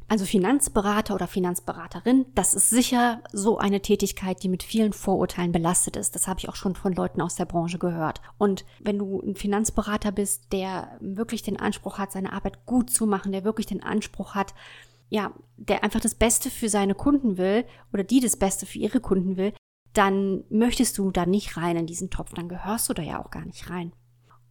Also 0.08 0.24
Finanzberater 0.24 1.16
oder 1.16 1.26
Finanzberaterin, 1.26 2.26
das 2.36 2.54
ist 2.54 2.70
sicher 2.70 3.22
so 3.32 3.58
eine 3.58 3.82
Tätigkeit, 3.82 4.40
die 4.42 4.48
mit 4.48 4.62
vielen 4.62 4.92
Vorurteilen 4.92 5.50
belastet 5.50 5.96
ist. 5.96 6.14
Das 6.14 6.28
habe 6.28 6.38
ich 6.38 6.48
auch 6.48 6.54
schon 6.54 6.76
von 6.76 6.92
Leuten 6.92 7.20
aus 7.20 7.34
der 7.34 7.44
Branche 7.44 7.78
gehört. 7.78 8.20
Und 8.38 8.64
wenn 8.78 8.98
du 8.98 9.20
ein 9.20 9.34
Finanzberater 9.34 10.12
bist, 10.12 10.52
der 10.52 10.96
wirklich 11.00 11.42
den 11.42 11.58
Anspruch 11.58 11.98
hat, 11.98 12.12
seine 12.12 12.32
Arbeit 12.32 12.66
gut 12.66 12.90
zu 12.90 13.06
machen, 13.06 13.32
der 13.32 13.42
wirklich 13.42 13.66
den 13.66 13.82
Anspruch 13.82 14.36
hat, 14.36 14.54
ja, 15.08 15.32
der 15.56 15.82
einfach 15.82 16.00
das 16.00 16.14
Beste 16.14 16.50
für 16.50 16.68
seine 16.68 16.94
Kunden 16.94 17.36
will 17.36 17.64
oder 17.92 18.04
die 18.04 18.20
das 18.20 18.36
Beste 18.36 18.64
für 18.64 18.78
ihre 18.78 19.00
Kunden 19.00 19.36
will, 19.36 19.52
dann 19.92 20.44
möchtest 20.50 20.98
du 20.98 21.10
da 21.10 21.26
nicht 21.26 21.56
rein 21.56 21.76
in 21.76 21.86
diesen 21.86 22.10
Topf, 22.10 22.32
dann 22.34 22.48
gehörst 22.48 22.88
du 22.88 22.92
da 22.92 23.02
ja 23.02 23.24
auch 23.24 23.30
gar 23.30 23.44
nicht 23.44 23.70
rein. 23.70 23.92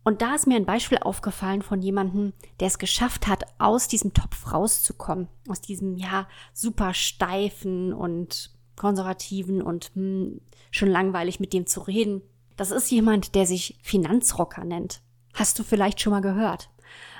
Und 0.05 0.21
da 0.21 0.35
ist 0.35 0.45
mir 0.45 0.55
ein 0.55 0.67
Beispiel 0.67 0.99
aufgefallen 0.99 1.63
von 1.63 1.81
jemandem, 1.81 2.33
der 2.59 2.67
es 2.67 2.77
geschafft 2.77 3.27
hat, 3.27 3.43
aus 3.57 3.87
diesem 3.87 4.13
Topf 4.13 4.53
rauszukommen. 4.53 5.27
Aus 5.49 5.61
diesem, 5.61 5.97
ja, 5.97 6.27
super 6.53 6.93
steifen 6.93 7.91
und 7.91 8.51
konservativen 8.75 9.63
und 9.63 9.91
hm, 9.95 10.41
schon 10.69 10.89
langweilig 10.89 11.39
mit 11.39 11.53
dem 11.53 11.65
zu 11.65 11.81
reden. 11.81 12.21
Das 12.55 12.69
ist 12.69 12.91
jemand, 12.91 13.33
der 13.33 13.47
sich 13.47 13.79
Finanzrocker 13.81 14.63
nennt. 14.63 15.01
Hast 15.33 15.57
du 15.57 15.63
vielleicht 15.63 15.99
schon 15.99 16.11
mal 16.11 16.21
gehört? 16.21 16.69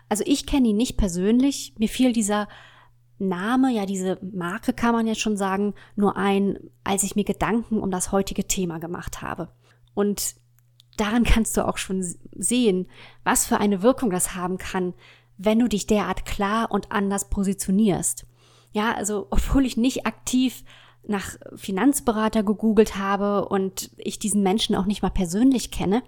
Also 0.08 0.24
ich 0.28 0.46
kenne 0.46 0.68
ihn 0.68 0.78
nicht 0.78 0.96
persönlich. 0.96 1.74
Mir 1.80 1.90
fiel 1.90 2.14
dieser 2.14 2.48
Name, 3.18 3.72
ja, 3.72 3.88
diese 3.88 4.20
Marke 4.22 4.74
kann 4.74 4.94
man 4.94 5.08
jetzt 5.08 5.22
schon 5.22 5.38
sagen, 5.38 5.74
nur 5.96 6.18
ein, 6.18 6.60
als 6.84 7.02
ich 7.02 7.16
mir 7.16 7.24
Gedanken 7.24 7.80
um 7.80 7.90
das 7.90 8.12
heutige 8.12 8.46
Thema 8.46 8.78
gemacht 8.78 9.24
habe. 9.24 9.50
Und 9.96 10.36
daran 10.98 11.24
kannst 11.24 11.58
du 11.58 11.68
auch 11.68 11.78
schon 11.78 12.04
sehen, 12.36 12.88
was 13.24 13.46
für 13.46 13.58
eine 13.60 13.82
Wirkung 13.82 14.10
das 14.10 14.36
haben 14.36 14.58
kann, 14.58 14.94
wenn 15.38 15.60
du 15.60 15.68
dich 15.68 15.88
derart 15.88 16.26
klar 16.26 16.72
und 16.72 16.92
anders 16.92 17.30
positionierst. 17.30 18.26
Ja, 18.72 18.94
also 18.94 19.28
obwohl 19.30 19.66
ich 19.66 19.78
nicht 19.78 20.06
aktiv 20.06 20.64
nach 21.08 21.36
Finanzberater 21.56 22.44
gegoogelt 22.44 22.98
habe 22.98 23.48
und 23.48 23.92
ich 23.98 24.20
diesen 24.20 24.44
Menschen 24.44 24.76
auch 24.76 24.86
nicht 24.86 25.02
mal 25.02 25.10
persönlich 25.10 25.72
kenne, 25.72 26.04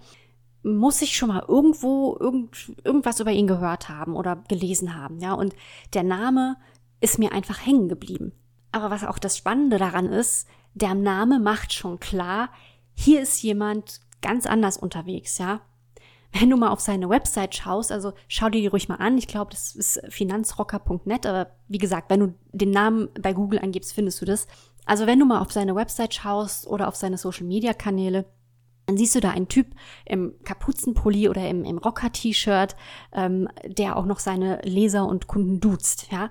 muss 0.64 1.02
ich 1.02 1.16
schon 1.16 1.30
mal 1.30 1.46
irgendwo 1.48 2.18
irgend, 2.20 2.74
irgendwas 2.84 3.20
über 3.20 3.32
ihn 3.32 3.48
gehört 3.48 3.90
haben 3.90 4.16
oder 4.16 4.44
gelesen 4.48 4.96
haben, 4.96 5.20
ja. 5.20 5.34
Und 5.34 5.56
der 5.94 6.04
Name 6.04 6.58
ist 7.00 7.20
mir 7.20 7.32
einfach 7.32 7.66
hängen 7.66 7.90
geblieben. 7.90 8.34
Aber 8.72 8.90
was 8.90 9.06
auch 9.06 9.20
das 9.20 9.38
Spannende 9.38 9.78
daran 9.78 10.08
ist, 10.08 10.48
der 10.74 10.94
Name 10.94 11.40
macht 11.40 11.74
schon 11.74 12.00
klar, 12.00 12.50
hier 12.94 13.22
ist 13.22 13.42
jemand 13.44 14.02
ganz 14.22 14.46
anders 14.46 14.78
unterwegs, 14.78 15.38
ja. 15.38 15.62
Wenn 16.34 16.50
du 16.50 16.58
mal 16.58 16.70
auf 16.70 16.82
seine 16.82 17.10
Website 17.10 17.56
schaust, 17.56 17.92
also 17.92 18.14
schau 18.28 18.50
dir 18.50 18.62
die 18.62 18.68
ruhig 18.68 18.90
mal 18.90 18.96
an. 18.96 19.18
Ich 19.18 19.28
glaube, 19.28 19.52
das 19.52 19.76
ist 19.76 20.02
finanzrocker.net, 20.10 21.26
aber 21.26 21.52
wie 21.68 21.78
gesagt, 21.78 22.10
wenn 22.10 22.20
du 22.20 22.34
den 22.52 22.72
Namen 22.72 23.10
bei 23.20 23.34
Google 23.34 23.60
angibst, 23.60 23.94
findest 23.94 24.22
du 24.22 24.26
das. 24.26 24.48
Also 24.86 25.08
wenn 25.08 25.20
du 25.20 25.26
mal 25.26 25.40
auf 25.40 25.52
seine 25.52 25.76
Website 25.76 26.14
schaust 26.14 26.68
oder 26.68 26.88
auf 26.88 26.96
seine 26.96 27.18
Social 27.18 27.46
Media 27.46 27.74
Kanäle, 27.74 28.26
dann 28.86 28.98
siehst 28.98 29.16
du 29.16 29.20
da 29.20 29.32
einen 29.32 29.50
Typ 29.50 29.68
im 30.06 30.34
Kapuzenpulli 30.44 31.28
oder 31.28 31.48
im, 31.48 31.66
im 31.66 31.78
Rocker-T-Shirt, 31.78 32.76
ähm, 33.12 33.50
der 33.66 33.98
auch 33.98 34.06
noch 34.06 34.20
seine 34.20 34.62
Leser 34.64 35.06
und 35.06 35.28
Kunden 35.28 35.60
duzt, 35.60 36.08
ja. 36.12 36.30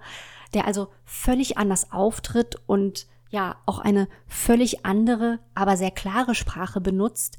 Der 0.54 0.66
also 0.66 0.88
völlig 1.04 1.58
anders 1.58 1.92
auftritt 1.92 2.56
und 2.66 3.06
ja 3.28 3.56
auch 3.66 3.78
eine 3.78 4.08
völlig 4.26 4.86
andere, 4.86 5.38
aber 5.54 5.76
sehr 5.76 5.90
klare 5.90 6.34
Sprache 6.34 6.80
benutzt, 6.80 7.38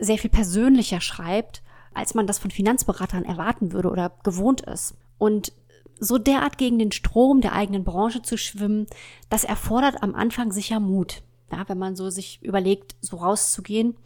sehr 0.00 0.18
viel 0.18 0.30
persönlicher 0.30 1.00
schreibt, 1.00 1.62
als 1.94 2.14
man 2.14 2.26
das 2.26 2.38
von 2.38 2.50
Finanzberatern 2.50 3.24
erwarten 3.24 3.72
würde 3.72 3.90
oder 3.90 4.12
gewohnt 4.22 4.62
ist. 4.62 4.94
Und 5.18 5.52
so 5.98 6.18
derart 6.18 6.58
gegen 6.58 6.78
den 6.78 6.92
Strom 6.92 7.40
der 7.40 7.52
eigenen 7.52 7.84
Branche 7.84 8.22
zu 8.22 8.38
schwimmen, 8.38 8.86
das 9.28 9.44
erfordert 9.44 10.02
am 10.02 10.14
Anfang 10.14 10.50
sicher 10.50 10.80
Mut. 10.80 11.22
Ja, 11.52 11.68
wenn 11.68 11.78
man 11.78 11.96
so 11.96 12.10
sich 12.10 12.42
überlegt, 12.42 12.96
so 13.00 13.16
rauszugehen, 13.16 13.96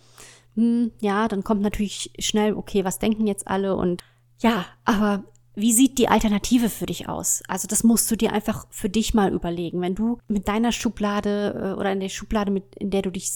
hm, 0.56 0.92
ja, 1.00 1.28
dann 1.28 1.44
kommt 1.44 1.62
natürlich 1.62 2.12
schnell, 2.18 2.54
okay, 2.54 2.84
was 2.84 2.98
denken 2.98 3.26
jetzt 3.26 3.46
alle 3.46 3.76
und 3.76 4.02
ja, 4.40 4.64
aber 4.84 5.24
wie 5.54 5.72
sieht 5.72 5.98
die 5.98 6.08
Alternative 6.08 6.68
für 6.68 6.86
dich 6.86 7.08
aus? 7.08 7.42
Also 7.46 7.68
das 7.68 7.84
musst 7.84 8.10
du 8.10 8.16
dir 8.16 8.32
einfach 8.32 8.66
für 8.70 8.88
dich 8.88 9.14
mal 9.14 9.32
überlegen. 9.32 9.80
Wenn 9.80 9.94
du 9.94 10.18
mit 10.26 10.48
deiner 10.48 10.72
Schublade 10.72 11.74
äh, 11.74 11.78
oder 11.78 11.92
in 11.92 12.00
der 12.00 12.08
Schublade, 12.08 12.50
mit, 12.50 12.74
in 12.74 12.90
der 12.90 13.02
du 13.02 13.10
dich 13.10 13.30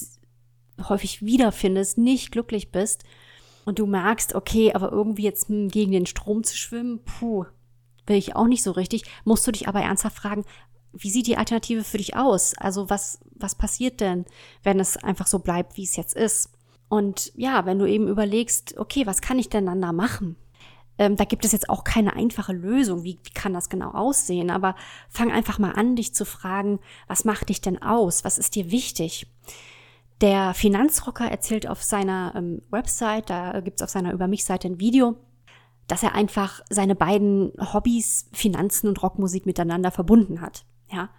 häufig 0.89 1.23
wiederfindest, 1.23 1.99
nicht 1.99 2.33
glücklich 2.33 2.71
bist 2.71 3.05
und 3.65 3.79
du 3.79 3.87
merkst, 3.87 4.35
okay, 4.35 4.73
aber 4.75 4.93
irgendwie 4.93 5.25
jetzt 5.25 5.49
hm, 5.49 5.69
gegen 5.69 5.93
den 5.93 6.07
Strom 6.07 6.45
zu 6.45 6.57
schwimmen, 6.57 7.01
puh, 7.05 7.45
will 8.07 8.17
ich 8.17 8.37
auch 8.37 8.47
nicht 8.47 8.63
so 8.63 8.71
richtig, 8.73 9.03
musst 9.25 9.47
du 9.47 9.53
dich 9.53 9.69
aber 9.69 9.81
ernsthaft 9.81 10.17
fragen, 10.17 10.45
wie 10.93 11.11
sieht 11.11 11.27
die 11.27 11.37
Alternative 11.37 11.85
für 11.85 11.99
dich 11.99 12.17
aus? 12.17 12.55
Also 12.57 12.89
was, 12.89 13.21
was 13.35 13.55
passiert 13.55 14.01
denn, 14.01 14.25
wenn 14.63 14.81
es 14.81 14.97
einfach 14.97 15.27
so 15.27 15.39
bleibt, 15.39 15.77
wie 15.77 15.85
es 15.85 15.97
jetzt 15.97 16.17
ist? 16.17 16.51
Und 16.89 17.33
ja, 17.37 17.67
wenn 17.67 17.79
du 17.79 17.87
eben 17.87 18.09
überlegst, 18.09 18.79
okay, 18.79 19.07
was 19.07 19.21
kann 19.21 19.39
ich 19.39 19.51
denn 19.51 19.67
dann 19.67 19.83
da 19.83 19.93
machen? 19.93 20.37
Ähm, 20.97 21.17
da 21.17 21.25
gibt 21.25 21.45
es 21.45 21.53
jetzt 21.53 21.69
auch 21.69 21.85
keine 21.85 22.15
einfache 22.17 22.53
Lösung. 22.53 23.05
Wie, 23.05 23.19
wie 23.23 23.31
kann 23.31 23.53
das 23.53 23.69
genau 23.69 23.91
aussehen? 23.91 24.51
Aber 24.51 24.75
fang 25.09 25.31
einfach 25.31 25.59
mal 25.59 25.73
an, 25.73 25.95
dich 25.95 26.15
zu 26.15 26.25
fragen, 26.25 26.81
was 27.07 27.25
macht 27.25 27.51
dich 27.51 27.61
denn 27.61 27.81
aus? 27.81 28.25
Was 28.25 28.39
ist 28.39 28.55
dir 28.57 28.71
wichtig? 28.71 29.27
Der 30.21 30.53
Finanzrocker 30.53 31.31
erzählt 31.31 31.69
auf 31.69 31.83
seiner 31.83 32.33
ähm, 32.35 32.63
Website, 32.71 33.31
da 33.31 33.61
gibt's 33.61 33.83
auf 33.83 33.91
seiner 33.91 34.13
Über 34.13 34.27
mich-Seite 34.27 34.67
ein 34.67 34.81
Video, 34.81 35.17
dass 35.87 36.03
er 36.03 36.15
einfach 36.15 36.61
seine 36.71 36.97
beiden 36.97 37.53
Hobbys, 37.73 38.29
Finanzen 38.33 38.89
und 38.89 39.01
Rockmusik 39.03 39.47
miteinander 39.47 39.93
verbunden 39.93 40.41
hat. 40.41 40.65
Ja, 40.91 41.11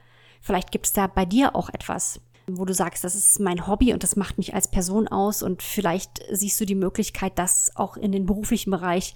vielleicht 0.41 0.71
gibt's 0.71 0.91
da 0.91 1.07
bei 1.07 1.25
dir 1.25 1.55
auch 1.55 1.69
etwas, 1.69 2.19
wo 2.47 2.65
du 2.65 2.73
sagst, 2.73 3.03
das 3.03 3.15
ist 3.15 3.39
mein 3.39 3.67
Hobby 3.67 3.93
und 3.93 4.03
das 4.03 4.17
macht 4.17 4.37
mich 4.37 4.53
als 4.53 4.69
Person 4.69 5.07
aus 5.07 5.43
und 5.43 5.63
vielleicht 5.63 6.21
siehst 6.31 6.59
du 6.59 6.65
die 6.65 6.75
Möglichkeit, 6.75 7.39
das 7.39 7.71
auch 7.75 7.95
in 7.95 8.11
den 8.11 8.25
beruflichen 8.25 8.71
Bereich 8.71 9.15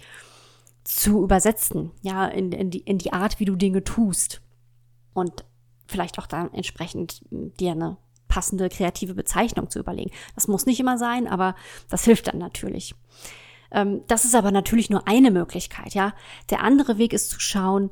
zu 0.86 1.24
übersetzen, 1.24 1.92
ja, 2.02 2.26
in, 2.26 2.52
in, 2.52 2.70
die, 2.70 2.80
in 2.80 2.98
die 2.98 3.14
Art, 3.14 3.40
wie 3.40 3.46
du 3.46 3.56
Dinge 3.56 3.84
tust 3.84 4.42
und 5.14 5.46
vielleicht 5.88 6.20
auch 6.20 6.28
dann 6.28 6.54
entsprechend 6.54 7.22
dir 7.32 7.72
eine 7.72 7.98
passende 8.34 8.68
kreative 8.68 9.14
Bezeichnung 9.14 9.70
zu 9.70 9.78
überlegen. 9.78 10.10
Das 10.34 10.48
muss 10.48 10.66
nicht 10.66 10.80
immer 10.80 10.98
sein, 10.98 11.28
aber 11.28 11.54
das 11.88 12.04
hilft 12.04 12.28
dann 12.28 12.40
natürlich. 12.40 12.96
Ähm, 13.72 14.02
das 14.08 14.26
ist 14.26 14.34
aber 14.34 14.52
natürlich 14.52 14.90
nur 14.90 15.08
eine 15.08 15.30
Möglichkeit, 15.30 15.94
ja. 15.94 16.16
Der 16.50 16.64
andere 16.64 16.98
Weg 16.98 17.14
ist 17.14 17.30
zu 17.30 17.40
schauen, 17.40 17.92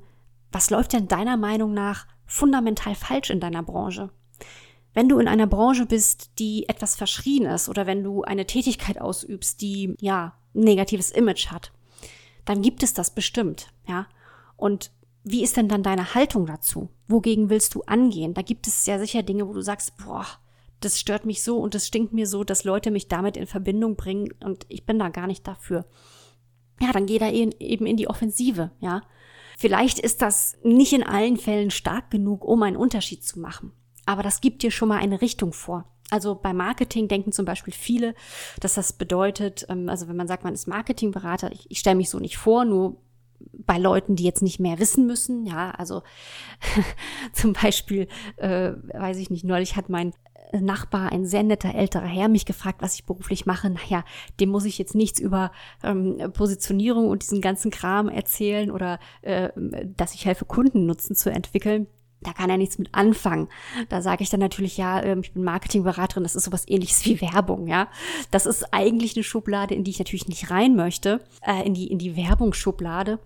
was 0.52 0.72
läuft 0.72 0.94
denn 0.94 1.08
deiner 1.08 1.38
Meinung 1.38 1.76
nach 1.76 2.08
fundamental 2.26 2.96
falsch 2.96 3.30
in 3.30 3.40
deiner 3.40 3.62
Branche? 3.62 4.10
Wenn 4.96 5.08
du 5.08 5.20
in 5.20 5.28
einer 5.28 5.46
Branche 5.46 5.86
bist, 5.86 6.32
die 6.40 6.68
etwas 6.68 6.96
verschrien 6.96 7.46
ist 7.46 7.70
oder 7.70 7.86
wenn 7.86 8.04
du 8.04 8.24
eine 8.24 8.48
Tätigkeit 8.48 9.00
ausübst, 9.00 9.62
die 9.62 9.96
ja 10.02 10.34
ein 10.56 10.62
negatives 10.62 11.12
Image 11.12 11.52
hat, 11.52 11.72
dann 12.46 12.64
gibt 12.64 12.82
es 12.82 12.96
das 12.96 13.14
bestimmt, 13.14 13.68
ja. 13.88 14.08
Und 14.58 14.92
wie 15.24 15.44
ist 15.44 15.58
denn 15.58 15.68
dann 15.68 15.84
deine 15.84 16.16
Haltung 16.16 16.46
dazu? 16.46 16.90
Wogegen 17.08 17.50
willst 17.50 17.76
du 17.76 17.84
angehen? 17.84 18.34
Da 18.34 18.42
gibt 18.42 18.68
es 18.68 18.86
ja 18.86 18.98
sicher 19.00 19.24
Dinge, 19.24 19.48
wo 19.48 19.54
du 19.54 19.62
sagst, 19.62 19.94
boah, 19.98 20.26
das 20.80 21.00
stört 21.00 21.26
mich 21.26 21.44
so 21.44 21.60
und 21.60 21.76
das 21.76 21.88
stinkt 21.88 22.12
mir 22.12 22.28
so, 22.28 22.44
dass 22.44 22.64
Leute 22.64 22.90
mich 22.90 23.08
damit 23.08 23.38
in 23.38 23.46
Verbindung 23.46 23.96
bringen 23.96 24.34
und 24.44 24.66
ich 24.68 24.86
bin 24.86 24.98
da 24.98 25.10
gar 25.10 25.28
nicht 25.28 25.48
dafür. 25.48 25.86
Ja, 26.80 26.92
dann 26.92 27.06
geh 27.06 27.20
da 27.20 27.30
eben 27.30 27.86
in 27.86 27.98
die 27.98 28.08
Offensive, 28.08 28.72
ja. 28.80 29.02
Vielleicht 29.58 30.00
ist 30.00 30.24
das 30.24 30.58
nicht 30.64 30.92
in 30.92 31.04
allen 31.04 31.38
Fällen 31.38 31.70
stark 31.70 32.10
genug, 32.10 32.44
um 32.44 32.64
einen 32.64 32.78
Unterschied 32.78 33.24
zu 33.24 33.40
machen. 33.40 33.74
Aber 34.08 34.24
das 34.24 34.42
gibt 34.42 34.64
dir 34.64 34.72
schon 34.72 34.90
mal 34.90 34.98
eine 34.98 35.22
Richtung 35.22 35.54
vor. 35.54 35.86
Also 36.10 36.34
bei 36.34 36.52
Marketing 36.52 37.08
denken 37.08 37.32
zum 37.32 37.46
Beispiel 37.46 37.74
viele, 37.74 38.16
dass 38.60 38.74
das 38.74 38.94
bedeutet, 38.94 39.68
ähm, 39.70 39.88
also 39.88 40.08
wenn 40.08 40.16
man 40.16 40.28
sagt, 40.28 40.44
man 40.44 40.56
ist 40.56 40.68
Marketingberater, 40.68 41.52
ich, 41.52 41.70
ich 41.70 41.80
stelle 41.80 41.96
mich 41.96 42.10
so 42.10 42.20
nicht 42.20 42.38
vor, 42.38 42.66
nur 42.66 42.98
bei 43.54 43.78
Leuten, 43.78 44.16
die 44.16 44.24
jetzt 44.24 44.42
nicht 44.42 44.60
mehr 44.60 44.80
wissen 44.80 45.06
müssen. 45.06 45.46
Ja, 45.46 45.72
also 45.72 46.02
zum 47.34 47.54
Beispiel, 47.54 48.08
äh, 48.38 48.74
weiß 48.94 49.18
ich 49.18 49.30
nicht, 49.30 49.44
neulich 49.44 49.76
hat 49.76 49.90
mein 49.90 50.14
Nachbar, 50.54 51.14
ein 51.14 51.26
sehr 51.26 51.44
netter 51.44 51.74
älterer 51.74 52.06
Herr, 52.08 52.28
mich 52.28 52.46
gefragt, 52.46 52.82
was 52.82 52.96
ich 52.96 53.06
beruflich 53.06 53.46
mache. 53.46 53.70
Naja, 53.70 54.04
dem 54.40 54.50
muss 54.50 54.66
ich 54.66 54.78
jetzt 54.78 54.96
nichts 54.96 55.20
über 55.20 55.52
ähm, 55.82 56.18
Positionierung 56.34 57.08
und 57.08 57.24
diesen 57.24 57.40
ganzen 57.40 57.72
Kram 57.72 58.10
erzählen 58.10 58.70
oder 58.70 59.00
äh, 59.22 59.50
dass 59.96 60.14
ich 60.14 60.26
helfe, 60.26 60.46
Kundennutzen 60.46 61.16
zu 61.16 61.32
entwickeln 61.32 61.88
da 62.22 62.34
kann 62.34 62.50
er 62.50 62.58
nichts 62.58 62.78
mit 62.78 62.90
anfangen. 62.94 63.48
Da 63.90 64.02
sage 64.02 64.24
ich 64.24 64.30
dann 64.30 64.40
natürlich, 64.40 64.78
ja, 64.78 65.02
ähm, 65.04 65.22
ich 65.22 65.34
bin 65.34 65.44
Marketingberaterin, 65.44 66.24
das 66.24 66.36
ist 66.36 66.44
sowas 66.44 66.66
ähnliches 66.68 67.06
wie 67.06 67.22
Werbung, 67.22 67.68
ja. 67.68 67.88
Das 68.30 68.46
ist 68.46 68.74
eigentlich 68.74 69.16
eine 69.16 69.24
Schublade, 69.24 69.76
in 69.76 69.84
die 69.84 69.92
ich 69.92 70.00
natürlich 70.00 70.28
nicht 70.28 70.52
rein 70.52 70.76
möchte, 70.76 71.22
äh, 71.46 71.66
in 71.66 71.74
die, 71.74 71.88
in 71.88 71.98
die 71.98 72.16
Werbungsschublade. 72.16 73.20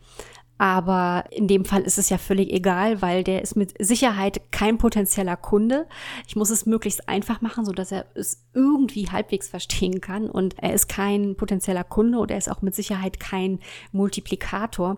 Aber 0.57 1.25
in 1.31 1.49
dem 1.49 1.65
Fall 1.65 1.81
ist 1.81 1.97
es 1.97 2.09
ja 2.09 2.17
völlig 2.17 2.49
egal, 2.53 3.01
weil 3.01 3.25
der 3.25 3.41
ist 3.41 3.57
mit 3.57 3.73
Sicherheit 3.77 4.39
kein 4.51 4.77
potenzieller 4.77 5.35
Kunde. 5.35 5.85
Ich 6.27 6.37
muss 6.37 6.49
es 6.49 6.65
möglichst 6.65 7.09
einfach 7.09 7.41
machen, 7.41 7.65
so 7.65 7.73
dass 7.73 7.91
er 7.91 8.05
es 8.15 8.45
irgendwie 8.53 9.09
halbwegs 9.09 9.49
verstehen 9.49 9.99
kann. 9.99 10.29
Und 10.29 10.55
er 10.57 10.73
ist 10.73 10.87
kein 10.87 11.35
potenzieller 11.35 11.83
Kunde 11.83 12.19
und 12.19 12.31
er 12.31 12.37
ist 12.37 12.49
auch 12.49 12.61
mit 12.61 12.73
Sicherheit 12.73 13.19
kein 13.19 13.59
Multiplikator. 13.91 14.97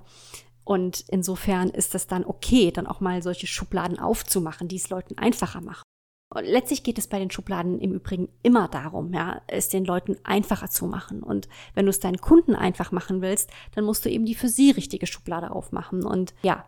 Und 0.67 1.05
insofern 1.07 1.69
ist 1.69 1.95
es 1.95 2.07
dann 2.07 2.25
okay, 2.25 2.71
dann 2.71 2.87
auch 2.87 2.99
mal 2.99 3.23
solche 3.23 3.47
Schubladen 3.47 3.99
aufzumachen, 3.99 4.67
die 4.67 4.75
es 4.75 4.89
Leuten 4.89 5.17
einfacher 5.17 5.61
machen. 5.61 5.83
Und 6.29 6.43
letztlich 6.43 6.83
geht 6.83 6.97
es 6.97 7.07
bei 7.07 7.19
den 7.19 7.31
Schubladen 7.31 7.79
im 7.79 7.93
Übrigen 7.93 8.27
immer 8.43 8.67
darum, 8.67 9.13
ja, 9.13 9.41
es 9.47 9.69
den 9.69 9.85
Leuten 9.85 10.17
einfacher 10.25 10.69
zu 10.69 10.85
machen. 10.85 11.23
Und 11.23 11.47
wenn 11.73 11.85
du 11.85 11.89
es 11.89 12.01
deinen 12.01 12.17
Kunden 12.17 12.53
einfach 12.53 12.91
machen 12.91 13.21
willst, 13.21 13.49
dann 13.75 13.85
musst 13.85 14.03
du 14.03 14.09
eben 14.09 14.25
die 14.25 14.35
für 14.35 14.49
sie 14.49 14.71
richtige 14.71 15.07
Schublade 15.07 15.51
aufmachen. 15.51 16.05
Und 16.05 16.33
ja, 16.41 16.65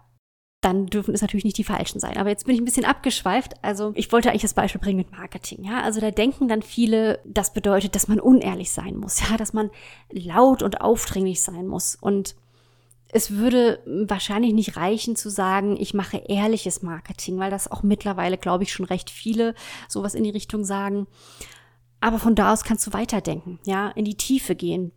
dann 0.61 0.85
dürfen 0.85 1.13
es 1.13 1.21
natürlich 1.21 1.43
nicht 1.43 1.57
die 1.57 1.65
falschen 1.65 1.99
sein. 1.99 2.15
Aber 2.15 2.29
jetzt 2.29 2.45
bin 2.45 2.55
ich 2.55 2.61
ein 2.61 2.65
bisschen 2.65 2.85
abgeschweift. 2.85 3.61
Also 3.61 3.91
ich 3.95 4.09
wollte 4.13 4.29
eigentlich 4.29 4.43
das 4.43 4.53
Beispiel 4.53 4.79
bringen 4.79 4.99
mit 4.99 5.11
Marketing. 5.11 5.65
Ja, 5.65 5.81
also 5.81 5.99
da 5.99 6.09
denken 6.09 6.47
dann 6.47 6.61
viele, 6.61 7.19
das 7.25 7.51
bedeutet, 7.51 7.95
dass 7.95 8.07
man 8.07 8.21
unehrlich 8.21 8.71
sein 8.71 8.95
muss. 8.95 9.19
Ja, 9.29 9.35
dass 9.35 9.51
man 9.51 9.71
laut 10.09 10.63
und 10.63 10.79
aufdringlich 10.79 11.41
sein 11.41 11.67
muss. 11.67 11.95
Und 11.95 12.37
es 13.11 13.31
würde 13.31 13.81
wahrscheinlich 13.85 14.53
nicht 14.53 14.77
reichen 14.77 15.15
zu 15.15 15.29
sagen, 15.29 15.77
ich 15.79 15.93
mache 15.93 16.17
ehrliches 16.17 16.81
Marketing, 16.81 17.39
weil 17.39 17.49
das 17.49 17.69
auch 17.69 17.83
mittlerweile, 17.83 18.37
glaube 18.37 18.63
ich, 18.63 18.71
schon 18.71 18.85
recht 18.85 19.09
viele 19.09 19.55
sowas 19.87 20.13
in 20.13 20.23
die 20.23 20.29
Richtung 20.29 20.63
sagen. 20.63 21.07
Aber 22.01 22.19
von 22.19 22.35
da 22.35 22.53
aus 22.53 22.63
kannst 22.63 22.85
du 22.87 22.93
weiterdenken, 22.93 23.59
ja, 23.65 23.89
in 23.89 24.05
die 24.05 24.15
Tiefe 24.15 24.55
gehen, 24.55 24.91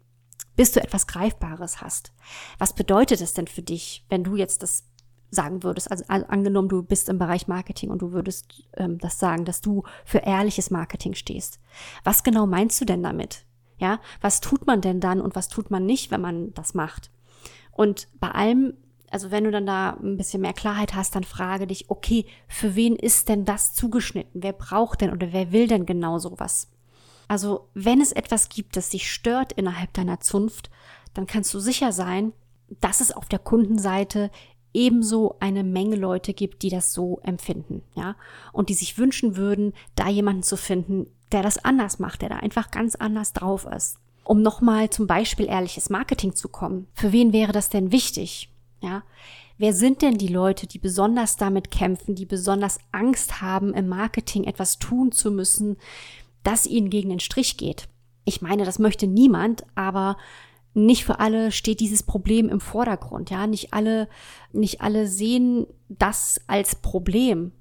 bis 0.56 0.72
du 0.72 0.82
etwas 0.82 1.06
Greifbares 1.06 1.80
hast. 1.80 2.12
Was 2.58 2.74
bedeutet 2.74 3.20
es 3.20 3.34
denn 3.34 3.46
für 3.46 3.62
dich, 3.62 4.04
wenn 4.08 4.24
du 4.24 4.36
jetzt 4.36 4.62
das 4.62 4.84
sagen 5.32 5.62
würdest. 5.62 5.90
Also, 5.90 6.04
also 6.08 6.26
angenommen, 6.26 6.68
du 6.68 6.82
bist 6.82 7.08
im 7.08 7.18
Bereich 7.18 7.48
Marketing 7.48 7.90
und 7.90 8.02
du 8.02 8.12
würdest 8.12 8.62
ähm, 8.76 8.98
das 8.98 9.18
sagen, 9.18 9.44
dass 9.44 9.62
du 9.62 9.82
für 10.04 10.18
ehrliches 10.18 10.70
Marketing 10.70 11.14
stehst. 11.14 11.58
Was 12.04 12.22
genau 12.22 12.46
meinst 12.46 12.80
du 12.80 12.84
denn 12.84 13.02
damit? 13.02 13.46
Ja, 13.78 13.98
was 14.20 14.40
tut 14.40 14.66
man 14.66 14.80
denn 14.80 15.00
dann 15.00 15.20
und 15.20 15.34
was 15.34 15.48
tut 15.48 15.70
man 15.70 15.86
nicht, 15.86 16.10
wenn 16.10 16.20
man 16.20 16.52
das 16.54 16.74
macht? 16.74 17.10
Und 17.72 18.08
bei 18.20 18.30
allem, 18.30 18.74
also 19.10 19.30
wenn 19.30 19.44
du 19.44 19.50
dann 19.50 19.66
da 19.66 19.98
ein 20.02 20.16
bisschen 20.16 20.42
mehr 20.42 20.52
Klarheit 20.52 20.94
hast, 20.94 21.14
dann 21.16 21.24
frage 21.24 21.66
dich, 21.66 21.90
okay, 21.90 22.26
für 22.48 22.74
wen 22.74 22.96
ist 22.96 23.28
denn 23.28 23.44
das 23.44 23.74
zugeschnitten? 23.74 24.42
Wer 24.42 24.52
braucht 24.52 25.00
denn 25.00 25.12
oder 25.12 25.32
wer 25.32 25.52
will 25.52 25.66
denn 25.66 25.86
genau 25.86 26.18
sowas? 26.18 26.68
Also, 27.28 27.68
wenn 27.72 28.00
es 28.00 28.12
etwas 28.12 28.48
gibt, 28.48 28.76
das 28.76 28.90
dich 28.90 29.10
stört 29.10 29.52
innerhalb 29.52 29.92
deiner 29.94 30.20
Zunft, 30.20 30.70
dann 31.14 31.26
kannst 31.26 31.54
du 31.54 31.60
sicher 31.60 31.92
sein, 31.92 32.32
dass 32.80 33.00
es 33.00 33.12
auf 33.12 33.28
der 33.28 33.38
Kundenseite 33.38 34.30
ebenso 34.74 35.36
eine 35.40 35.64
Menge 35.64 35.96
Leute 35.96 36.34
gibt, 36.34 36.62
die 36.62 36.70
das 36.70 36.92
so 36.92 37.20
empfinden, 37.22 37.82
ja, 37.94 38.16
und 38.52 38.68
die 38.68 38.74
sich 38.74 38.98
wünschen 38.98 39.36
würden, 39.36 39.72
da 39.94 40.08
jemanden 40.08 40.42
zu 40.42 40.56
finden, 40.56 41.06
der 41.30 41.42
das 41.42 41.62
anders 41.64 41.98
macht, 41.98 42.22
der 42.22 42.30
da 42.30 42.36
einfach 42.36 42.70
ganz 42.70 42.94
anders 42.94 43.32
drauf 43.32 43.66
ist. 43.66 43.98
Um 44.24 44.42
nochmal 44.42 44.90
zum 44.90 45.06
Beispiel 45.06 45.46
ehrliches 45.46 45.90
Marketing 45.90 46.34
zu 46.34 46.48
kommen. 46.48 46.86
Für 46.94 47.12
wen 47.12 47.32
wäre 47.32 47.52
das 47.52 47.68
denn 47.68 47.92
wichtig? 47.92 48.48
Ja, 48.80 49.02
wer 49.58 49.72
sind 49.72 50.02
denn 50.02 50.18
die 50.18 50.28
Leute, 50.28 50.66
die 50.66 50.78
besonders 50.78 51.36
damit 51.36 51.70
kämpfen, 51.70 52.14
die 52.14 52.26
besonders 52.26 52.78
Angst 52.90 53.40
haben, 53.40 53.74
im 53.74 53.88
Marketing 53.88 54.44
etwas 54.44 54.78
tun 54.78 55.12
zu 55.12 55.30
müssen, 55.30 55.76
das 56.42 56.66
ihnen 56.66 56.90
gegen 56.90 57.10
den 57.10 57.20
Strich 57.20 57.56
geht? 57.56 57.88
Ich 58.24 58.42
meine, 58.42 58.64
das 58.64 58.78
möchte 58.78 59.06
niemand, 59.06 59.64
aber 59.74 60.16
nicht 60.74 61.04
für 61.04 61.20
alle 61.20 61.52
steht 61.52 61.80
dieses 61.80 62.02
Problem 62.02 62.48
im 62.48 62.60
Vordergrund, 62.60 63.30
ja. 63.30 63.46
Nicht 63.46 63.74
alle, 63.74 64.08
nicht 64.52 64.80
alle 64.80 65.06
sehen 65.06 65.66
das 65.88 66.40
als 66.46 66.76
Problem, 66.76 67.52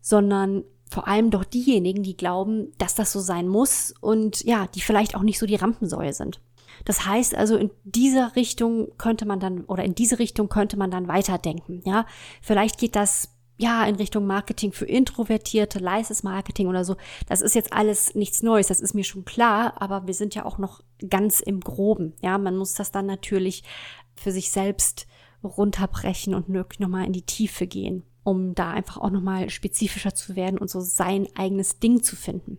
sondern 0.00 0.64
vor 0.90 1.06
allem 1.06 1.30
doch 1.30 1.44
diejenigen, 1.44 2.02
die 2.02 2.16
glauben, 2.16 2.72
dass 2.78 2.94
das 2.94 3.12
so 3.12 3.20
sein 3.20 3.46
muss 3.48 3.94
und 4.00 4.44
ja, 4.44 4.66
die 4.74 4.80
vielleicht 4.80 5.14
auch 5.14 5.22
nicht 5.22 5.38
so 5.38 5.46
die 5.46 5.56
Rampensäue 5.56 6.12
sind. 6.12 6.40
Das 6.84 7.06
heißt 7.06 7.34
also, 7.34 7.56
in 7.56 7.70
dieser 7.84 8.34
Richtung 8.36 8.88
könnte 8.98 9.26
man 9.26 9.38
dann, 9.38 9.64
oder 9.64 9.84
in 9.84 9.94
diese 9.94 10.18
Richtung 10.18 10.48
könnte 10.48 10.76
man 10.76 10.90
dann 10.90 11.08
weiterdenken, 11.08 11.82
ja. 11.84 12.06
Vielleicht 12.42 12.78
geht 12.78 12.96
das 12.96 13.36
ja, 13.56 13.84
in 13.84 13.96
Richtung 13.96 14.26
Marketing 14.26 14.72
für 14.72 14.86
Introvertierte, 14.86 15.80
leises 15.80 16.22
Marketing 16.22 16.66
oder 16.66 16.82
so. 16.82 16.96
Das 17.28 17.42
ist 17.42 17.54
jetzt 17.54 17.74
alles 17.74 18.14
nichts 18.14 18.42
Neues, 18.42 18.68
das 18.68 18.80
ist 18.80 18.94
mir 18.94 19.04
schon 19.04 19.26
klar, 19.26 19.74
aber 19.80 20.06
wir 20.06 20.14
sind 20.14 20.34
ja 20.34 20.46
auch 20.46 20.56
noch 20.56 20.80
ganz 21.08 21.40
im 21.40 21.60
Groben. 21.60 22.14
Ja, 22.22 22.38
man 22.38 22.56
muss 22.56 22.72
das 22.72 22.90
dann 22.90 23.04
natürlich 23.04 23.62
für 24.16 24.32
sich 24.32 24.50
selbst 24.50 25.06
runterbrechen 25.44 26.34
und 26.34 26.48
wirklich 26.48 26.80
nochmal 26.80 27.04
in 27.04 27.12
die 27.12 27.26
Tiefe 27.26 27.66
gehen, 27.66 28.02
um 28.22 28.54
da 28.54 28.70
einfach 28.70 28.98
auch 28.98 29.10
nochmal 29.10 29.50
spezifischer 29.50 30.14
zu 30.14 30.36
werden 30.36 30.58
und 30.58 30.70
so 30.70 30.80
sein 30.80 31.26
eigenes 31.36 31.78
Ding 31.78 32.02
zu 32.02 32.16
finden. 32.16 32.58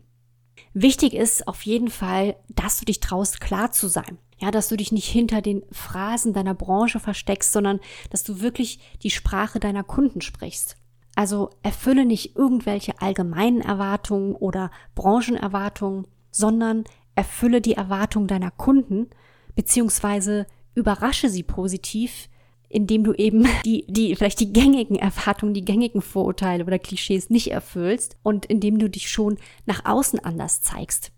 Wichtig 0.73 1.13
ist 1.13 1.47
auf 1.47 1.63
jeden 1.63 1.89
Fall, 1.89 2.35
dass 2.49 2.79
du 2.79 2.85
dich 2.85 2.99
traust, 2.99 3.41
klar 3.41 3.71
zu 3.71 3.87
sein. 3.87 4.17
Ja, 4.37 4.49
dass 4.49 4.69
du 4.69 4.75
dich 4.77 4.91
nicht 4.91 5.07
hinter 5.07 5.41
den 5.41 5.61
Phrasen 5.71 6.33
deiner 6.33 6.55
Branche 6.55 6.99
versteckst, 6.99 7.51
sondern 7.51 7.79
dass 8.09 8.23
du 8.23 8.41
wirklich 8.41 8.79
die 9.03 9.11
Sprache 9.11 9.59
deiner 9.59 9.83
Kunden 9.83 10.21
sprichst. 10.21 10.77
Also 11.15 11.51
erfülle 11.61 12.05
nicht 12.05 12.35
irgendwelche 12.35 12.99
allgemeinen 13.01 13.61
Erwartungen 13.61 14.33
oder 14.33 14.71
Branchenerwartungen, 14.95 16.07
sondern 16.31 16.85
erfülle 17.13 17.61
die 17.61 17.73
Erwartungen 17.73 18.27
deiner 18.27 18.49
Kunden, 18.49 19.09
beziehungsweise 19.53 20.47
überrasche 20.73 21.29
sie 21.29 21.43
positiv, 21.43 22.29
indem 22.71 23.03
du 23.03 23.13
eben 23.13 23.47
die, 23.65 23.85
die, 23.87 24.15
vielleicht 24.15 24.39
die 24.39 24.53
gängigen 24.53 24.97
Erwartungen, 24.97 25.53
die 25.53 25.65
gängigen 25.65 26.01
Vorurteile 26.01 26.65
oder 26.65 26.79
Klischees 26.79 27.29
nicht 27.29 27.51
erfüllst 27.51 28.17
und 28.23 28.45
indem 28.45 28.79
du 28.79 28.89
dich 28.89 29.09
schon 29.09 29.37
nach 29.65 29.85
außen 29.85 30.19
anders 30.19 30.61
zeigst. 30.61 31.11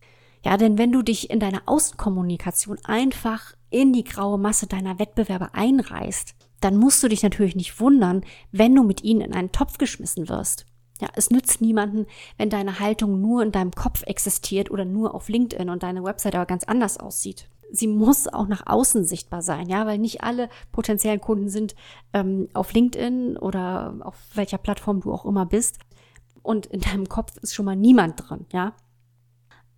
Ja, 0.44 0.58
denn 0.58 0.78
wenn 0.78 0.92
du 0.92 1.02
dich 1.02 1.30
in 1.30 1.40
deiner 1.40 1.62
Außenkommunikation 1.66 2.78
einfach 2.84 3.54
in 3.70 3.94
die 3.94 4.04
graue 4.04 4.38
Masse 4.38 4.68
deiner 4.68 5.00
Wettbewerber 5.00 5.52
einreißt, 5.54 6.36
dann 6.60 6.78
musst 6.78 7.02
du 7.02 7.08
dich 7.08 7.24
natürlich 7.24 7.56
nicht 7.56 7.80
wundern, 7.80 8.26
wenn 8.52 8.76
du 8.76 8.84
mit 8.84 9.04
ihnen 9.04 9.22
in 9.22 9.34
einen 9.34 9.52
Topf 9.52 9.78
geschmissen 9.78 10.30
wirst. 10.30 10.66
Ja, 11.02 11.10
es 11.16 11.32
nützt 11.32 11.60
niemanden, 11.60 12.06
wenn 12.38 12.50
deine 12.50 12.80
Haltung 12.80 13.20
nur 13.20 13.42
in 13.42 13.52
deinem 13.52 13.72
Kopf 13.72 14.04
existiert 14.06 14.70
oder 14.70 14.86
nur 14.86 15.16
auf 15.16 15.28
LinkedIn 15.28 15.70
und 15.70 15.84
deine 15.84 16.04
Website 16.04 16.36
aber 16.36 16.46
ganz 16.46 16.64
anders 16.64 16.98
aussieht. 16.98 17.50
Sie 17.76 17.88
muss 17.88 18.28
auch 18.28 18.48
nach 18.48 18.68
außen 18.68 19.04
sichtbar 19.04 19.42
sein, 19.42 19.68
ja, 19.68 19.88
weil 19.88 19.98
nicht 19.98 20.24
alle 20.24 20.48
potenziellen 20.72 21.20
Kunden 21.20 21.50
sind 21.50 21.74
ähm, 22.14 22.48
auf 22.54 22.72
LinkedIn 22.72 23.36
oder 23.36 23.96
auf 24.02 24.16
welcher 24.36 24.60
Plattform 24.60 25.02
du 25.02 25.12
auch 25.12 25.26
immer 25.26 25.48
bist. 25.48 25.80
Und 26.44 26.68
in 26.68 26.82
deinem 26.82 27.10
Kopf 27.10 27.36
ist 27.42 27.56
schon 27.56 27.66
mal 27.66 27.76
niemand 27.76 28.30
drin, 28.30 28.46
ja. 28.54 28.76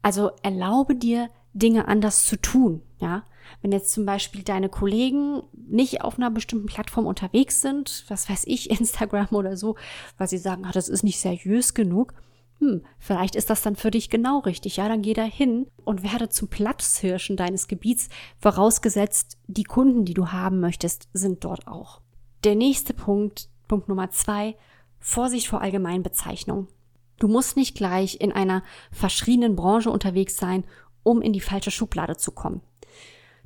Also 0.02 0.32
erlaube 0.44 0.96
dir, 0.96 1.30
Dinge 1.54 1.88
anders 1.88 2.26
zu 2.26 2.36
tun, 2.36 2.82
ja. 3.00 3.24
Wenn 3.62 3.72
jetzt 3.72 3.94
zum 3.94 4.06
Beispiel 4.06 4.44
deine 4.44 4.68
Kollegen 4.68 5.44
nicht 5.54 6.02
auf 6.02 6.18
einer 6.18 6.32
bestimmten 6.32 6.68
Plattform 6.68 7.06
unterwegs 7.06 7.62
sind, 7.62 8.04
was 8.10 8.30
weiß 8.30 8.44
ich, 8.48 8.70
Instagram 8.78 9.30
oder 9.32 9.56
so, 9.56 9.78
weil 10.18 10.28
sie 10.28 10.38
sagen, 10.38 10.66
ah, 10.66 10.72
das 10.74 10.90
ist 10.90 11.04
nicht 11.04 11.20
seriös 11.22 11.74
genug, 11.74 12.14
hm, 12.60 12.84
vielleicht 13.00 13.36
ist 13.36 13.50
das 13.50 13.62
dann 13.62 13.76
für 13.76 13.92
dich 13.92 14.10
genau 14.10 14.40
richtig. 14.40 14.78
Ja, 14.78 14.88
dann 14.88 15.02
geh 15.02 15.14
da 15.14 15.24
hin 15.24 15.68
und 15.84 16.04
werde 16.04 16.30
zum 16.30 16.48
Platzhirschen 16.48 17.38
deines 17.38 17.68
Gebiets, 17.68 18.10
vorausgesetzt, 18.40 19.38
die 19.48 19.64
Kunden, 19.64 20.06
die 20.06 20.14
du 20.14 20.28
haben 20.30 20.60
möchtest, 20.60 21.10
sind 21.14 21.44
dort 21.44 21.68
auch. 21.68 22.02
Der 22.44 22.56
nächste 22.56 22.94
Punkt, 22.94 23.50
Punkt 23.68 23.90
Nummer 23.90 24.12
zwei, 24.12 24.56
Vorsicht 25.00 25.48
vor 25.48 25.62
Allgemeinbezeichnung. 25.62 26.68
Du 27.20 27.28
musst 27.28 27.58
nicht 27.58 27.76
gleich 27.76 28.20
in 28.20 28.32
einer 28.32 28.64
verschrienen 28.92 29.56
Branche 29.56 29.90
unterwegs 29.90 30.38
sein, 30.38 30.66
um 31.04 31.22
in 31.22 31.34
die 31.34 31.42
falsche 31.42 31.72
Schublade 31.72 32.18
zu 32.18 32.32
kommen. 32.32 32.62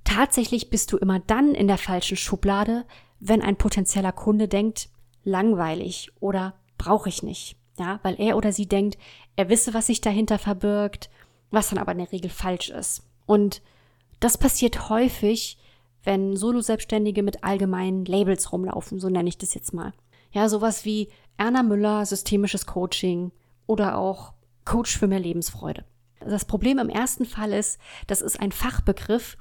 Tatsächlich 0.04 0.70
bist 0.70 0.92
du 0.92 0.98
immer 0.98 1.20
dann 1.20 1.54
in 1.54 1.68
der 1.68 1.78
falschen 1.78 2.18
Schublade, 2.18 2.86
wenn 3.20 3.42
ein 3.42 3.58
potenzieller 3.58 4.12
Kunde 4.12 4.48
denkt, 4.48 4.90
langweilig 5.24 6.12
oder 6.20 6.56
brauche 6.78 7.10
ich 7.10 7.22
nicht. 7.22 7.59
Ja, 7.80 8.00
weil 8.04 8.20
er 8.20 8.36
oder 8.36 8.52
sie 8.52 8.68
denkt, 8.68 8.98
er 9.38 9.50
wisse, 9.50 9.74
was 9.74 9.88
sich 9.88 10.02
dahinter 10.02 10.38
verbirgt, 10.38 11.10
was 11.50 11.70
dann 11.70 11.80
aber 11.80 11.94
in 11.94 12.00
der 12.00 12.12
Regel 12.12 12.30
falsch 12.30 12.70
ist. 12.70 13.04
Und 13.26 13.62
das 14.20 14.38
passiert 14.38 14.90
häufig, 14.90 15.58
wenn 16.04 16.36
Solo-Selbstständige 16.36 17.24
mit 17.24 17.44
allgemeinen 17.44 18.04
Labels 18.04 18.52
rumlaufen, 18.52 19.00
so 19.00 19.10
nenne 19.10 19.30
ich 19.30 19.38
das 19.38 19.54
jetzt 19.54 19.74
mal. 19.74 19.94
Ja, 20.32 20.50
sowas 20.50 20.84
wie 20.84 21.10
Erna 21.38 21.64
Müller, 21.64 22.06
systemisches 22.06 22.66
Coaching 22.66 23.32
oder 23.66 23.98
auch 23.98 24.34
Coach 24.66 24.98
für 24.98 25.08
mehr 25.08 25.20
Lebensfreude. 25.20 25.86
Das 26.20 26.44
Problem 26.46 26.80
im 26.80 26.90
ersten 26.90 27.26
Fall 27.26 27.54
ist, 27.54 27.80
das 28.08 28.22
ist 28.22 28.42
ein 28.42 28.52
Fachbegriff, 28.52 29.38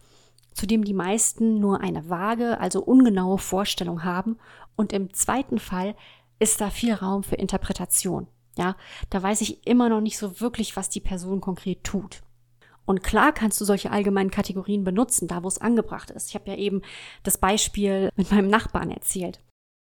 zu 0.55 0.66
dem 0.66 0.85
die 0.85 0.94
meisten 0.94 1.59
nur 1.59 1.81
eine 1.81 2.09
vage, 2.09 2.61
also 2.61 2.83
ungenaue 2.83 3.38
Vorstellung 3.38 4.05
haben. 4.05 4.38
Und 4.77 4.92
im 4.92 5.12
zweiten 5.12 5.59
Fall 5.59 5.96
ist 6.38 6.61
da 6.61 6.70
viel 6.70 6.94
Raum 6.94 7.22
für 7.22 7.37
Interpretation. 7.37 8.29
Ja, 8.57 8.77
da 9.11 9.22
weiß 9.22 9.40
ich 9.42 9.66
immer 9.66 9.88
noch 9.88 10.01
nicht 10.01 10.18
so 10.18 10.40
wirklich, 10.40 10.77
was 10.77 10.90
die 10.90 11.01
Person 11.01 11.40
konkret 11.40 11.85
tut. 11.85 12.22
Und 12.87 13.03
klar 13.03 13.33
kannst 13.33 13.61
du 13.61 13.64
solche 13.64 13.90
allgemeinen 13.90 14.31
Kategorien 14.31 14.83
benutzen, 14.83 15.29
da 15.29 15.42
wo 15.42 15.48
es 15.48 15.59
angebracht 15.59 16.11
ist. 16.11 16.31
Ich 16.31 16.35
habe 16.35 16.51
ja 16.51 16.57
eben 16.57 16.83
das 17.22 17.38
Beispiel 17.38 18.11
mit 18.16 18.31
meinem 18.31 18.48
Nachbarn 18.48 18.90
erzählt. 18.90 19.40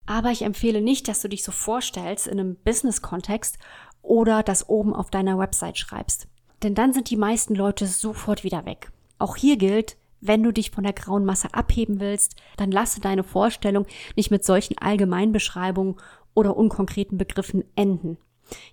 Aber 0.06 0.30
ich 0.30 0.42
empfehle 0.42 0.80
nicht, 0.80 1.06
dass 1.06 1.22
du 1.22 1.28
dich 1.28 1.44
so 1.44 1.52
vorstellst 1.52 2.26
in 2.26 2.40
einem 2.40 2.56
Business-Kontext 2.56 3.58
oder 4.02 4.42
das 4.42 4.68
oben 4.68 4.92
auf 4.92 5.10
deiner 5.10 5.38
Website 5.38 5.78
schreibst. 5.78 6.26
Denn 6.64 6.74
dann 6.74 6.92
sind 6.92 7.10
die 7.10 7.16
meisten 7.16 7.54
Leute 7.54 7.86
sofort 7.86 8.44
wieder 8.44 8.66
weg. 8.66 8.90
Auch 9.18 9.36
hier 9.36 9.56
gilt, 9.56 9.96
wenn 10.20 10.42
du 10.42 10.52
dich 10.52 10.70
von 10.70 10.84
der 10.84 10.92
grauen 10.92 11.24
Masse 11.24 11.54
abheben 11.54 12.00
willst, 12.00 12.36
dann 12.56 12.70
lasse 12.70 13.00
deine 13.00 13.24
Vorstellung 13.24 13.86
nicht 14.16 14.30
mit 14.30 14.44
solchen 14.44 14.76
Allgemeinbeschreibungen 14.78 15.96
oder 16.40 16.56
unkonkreten 16.56 17.18
Begriffen 17.18 17.64
enden. 17.76 18.18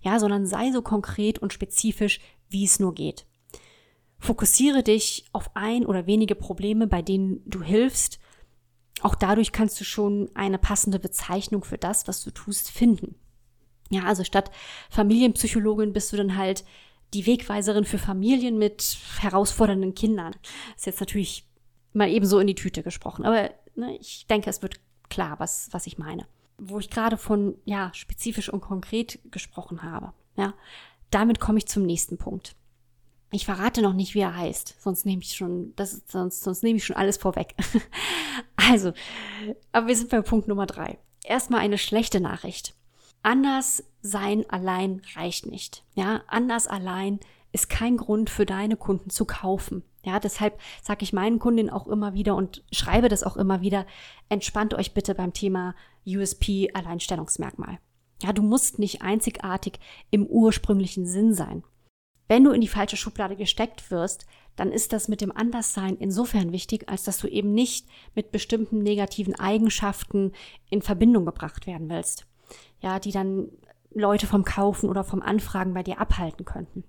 Ja, 0.02 0.20
sondern 0.20 0.46
sei 0.48 0.72
so 0.72 0.82
konkret 0.82 1.40
und 1.40 1.54
spezifisch, 1.54 2.20
wie 2.50 2.66
es 2.66 2.80
nur 2.80 2.96
geht. 2.96 3.26
Fokussiere 4.20 4.82
dich 4.82 5.26
auf 5.32 5.56
ein 5.56 5.86
oder 5.86 6.08
wenige 6.08 6.34
Probleme, 6.34 6.88
bei 6.88 7.02
denen 7.02 7.42
du 7.46 7.62
hilfst. 7.62 8.20
Auch 9.02 9.14
dadurch 9.14 9.52
kannst 9.52 9.80
du 9.80 9.84
schon 9.84 10.30
eine 10.34 10.58
passende 10.58 10.98
Bezeichnung 10.98 11.64
für 11.64 11.78
das, 11.78 12.08
was 12.08 12.24
du 12.24 12.32
tust, 12.32 12.72
finden. 12.72 13.16
Ja, 13.90 14.04
also 14.04 14.24
statt 14.24 14.50
Familienpsychologin 14.90 15.94
bist 15.94 16.12
du 16.12 16.18
dann 16.18 16.36
halt 16.36 16.66
die 17.14 17.26
Wegweiserin 17.26 17.86
für 17.86 18.00
Familien 18.00 18.58
mit 18.58 18.98
herausfordernden 19.20 19.94
Kindern. 19.94 20.36
ist 20.76 20.88
jetzt 20.88 21.00
natürlich 21.00 21.46
mal 21.94 22.10
eben 22.10 22.26
so 22.26 22.40
in 22.40 22.48
die 22.48 22.56
Tüte 22.56 22.84
gesprochen, 22.84 23.26
aber 23.26 23.52
ne, 23.76 23.98
ich 24.00 24.28
denke, 24.28 24.50
es 24.50 24.62
wird 24.62 24.80
klar, 25.10 25.40
was, 25.40 25.70
was 25.72 25.88
ich 25.88 25.98
meine. 25.98 26.28
Wo 26.58 26.80
ich 26.80 26.90
gerade 26.90 27.18
von, 27.18 27.56
ja, 27.66 27.92
spezifisch 27.94 28.50
und 28.50 28.62
konkret 28.62 29.20
gesprochen 29.32 29.84
habe, 29.84 30.14
ja, 30.36 30.54
damit 31.12 31.40
komme 31.40 31.60
ich 31.60 31.68
zum 31.68 31.84
nächsten 31.84 32.18
Punkt. 32.18 32.56
Ich 33.32 33.46
verrate 33.46 33.82
noch 33.82 33.94
nicht, 33.94 34.16
wie 34.16 34.22
er 34.22 34.36
heißt, 34.36 34.76
sonst 34.80 35.06
nehme 35.06 35.22
ich 35.22 35.36
schon, 35.36 35.74
das, 35.76 36.02
sonst, 36.08 36.44
sonst 36.44 36.64
nehme 36.64 36.78
ich 36.78 36.86
schon 36.86 36.96
alles 36.96 37.18
vorweg. 37.18 37.56
also, 38.56 38.94
aber 39.74 39.88
wir 39.88 39.96
sind 39.96 40.10
bei 40.10 40.22
Punkt 40.22 40.48
Nummer 40.48 40.66
drei. 40.66 40.98
erstmal 41.24 41.60
eine 41.60 41.78
schlechte 41.78 42.22
Nachricht. 42.22 42.74
Anders 43.24 43.84
sein 44.02 44.50
allein 44.50 45.02
reicht 45.16 45.48
nicht. 45.48 45.84
Ja, 45.96 46.22
anders 46.28 46.68
allein 46.68 47.20
ist 47.52 47.70
kein 47.70 47.98
Grund 47.98 48.30
für 48.30 48.46
deine 48.46 48.78
Kunden 48.78 49.10
zu 49.10 49.26
kaufen. 49.26 49.84
Ja, 50.08 50.22
deshalb 50.22 50.58
sage 50.82 51.04
ich 51.04 51.12
meinen 51.12 51.38
Kundinnen 51.38 51.70
auch 51.70 51.86
immer 51.86 52.14
wieder 52.14 52.38
und 52.38 52.64
schreibe 52.72 53.10
das 53.10 53.24
auch 53.24 53.36
immer 53.36 53.60
wieder, 53.60 53.86
entspannt 54.30 54.74
euch 54.74 54.94
bitte 54.94 55.14
beim 55.14 55.34
Thema 55.34 55.76
USP 56.08 56.72
Alleinstellungsmerkmal. 56.74 57.78
Ja, 58.24 58.32
du 58.32 58.42
musst 58.42 58.80
nicht 58.80 59.02
einzigartig 59.02 59.82
im 60.10 60.26
ursprünglichen 60.26 61.06
Sinn 61.06 61.34
sein. 61.34 61.66
Wenn 62.30 62.46
du 62.46 62.52
in 62.52 62.62
die 62.62 62.70
falsche 62.70 62.96
Schublade 62.96 63.36
gesteckt 63.36 63.92
wirst, 63.92 64.26
dann 64.56 64.72
ist 64.72 64.94
das 64.94 65.10
mit 65.10 65.20
dem 65.20 65.36
Anderssein 65.36 65.98
insofern 65.98 66.54
wichtig, 66.54 66.88
als 66.88 67.04
dass 67.04 67.18
du 67.18 67.28
eben 67.28 67.54
nicht 67.54 67.86
mit 68.16 68.32
bestimmten 68.32 68.80
negativen 68.84 69.36
Eigenschaften 69.38 70.32
in 70.70 70.82
Verbindung 70.82 71.26
gebracht 71.26 71.68
werden 71.68 71.90
willst. 71.90 72.26
Ja, 72.80 73.00
die 73.00 73.12
dann 73.12 73.50
Leute 73.92 74.26
vom 74.26 74.46
Kaufen 74.46 74.90
oder 74.90 75.04
vom 75.04 75.22
Anfragen 75.22 75.74
bei 75.74 75.84
dir 75.84 76.00
abhalten 76.00 76.46
könnten. 76.46 76.86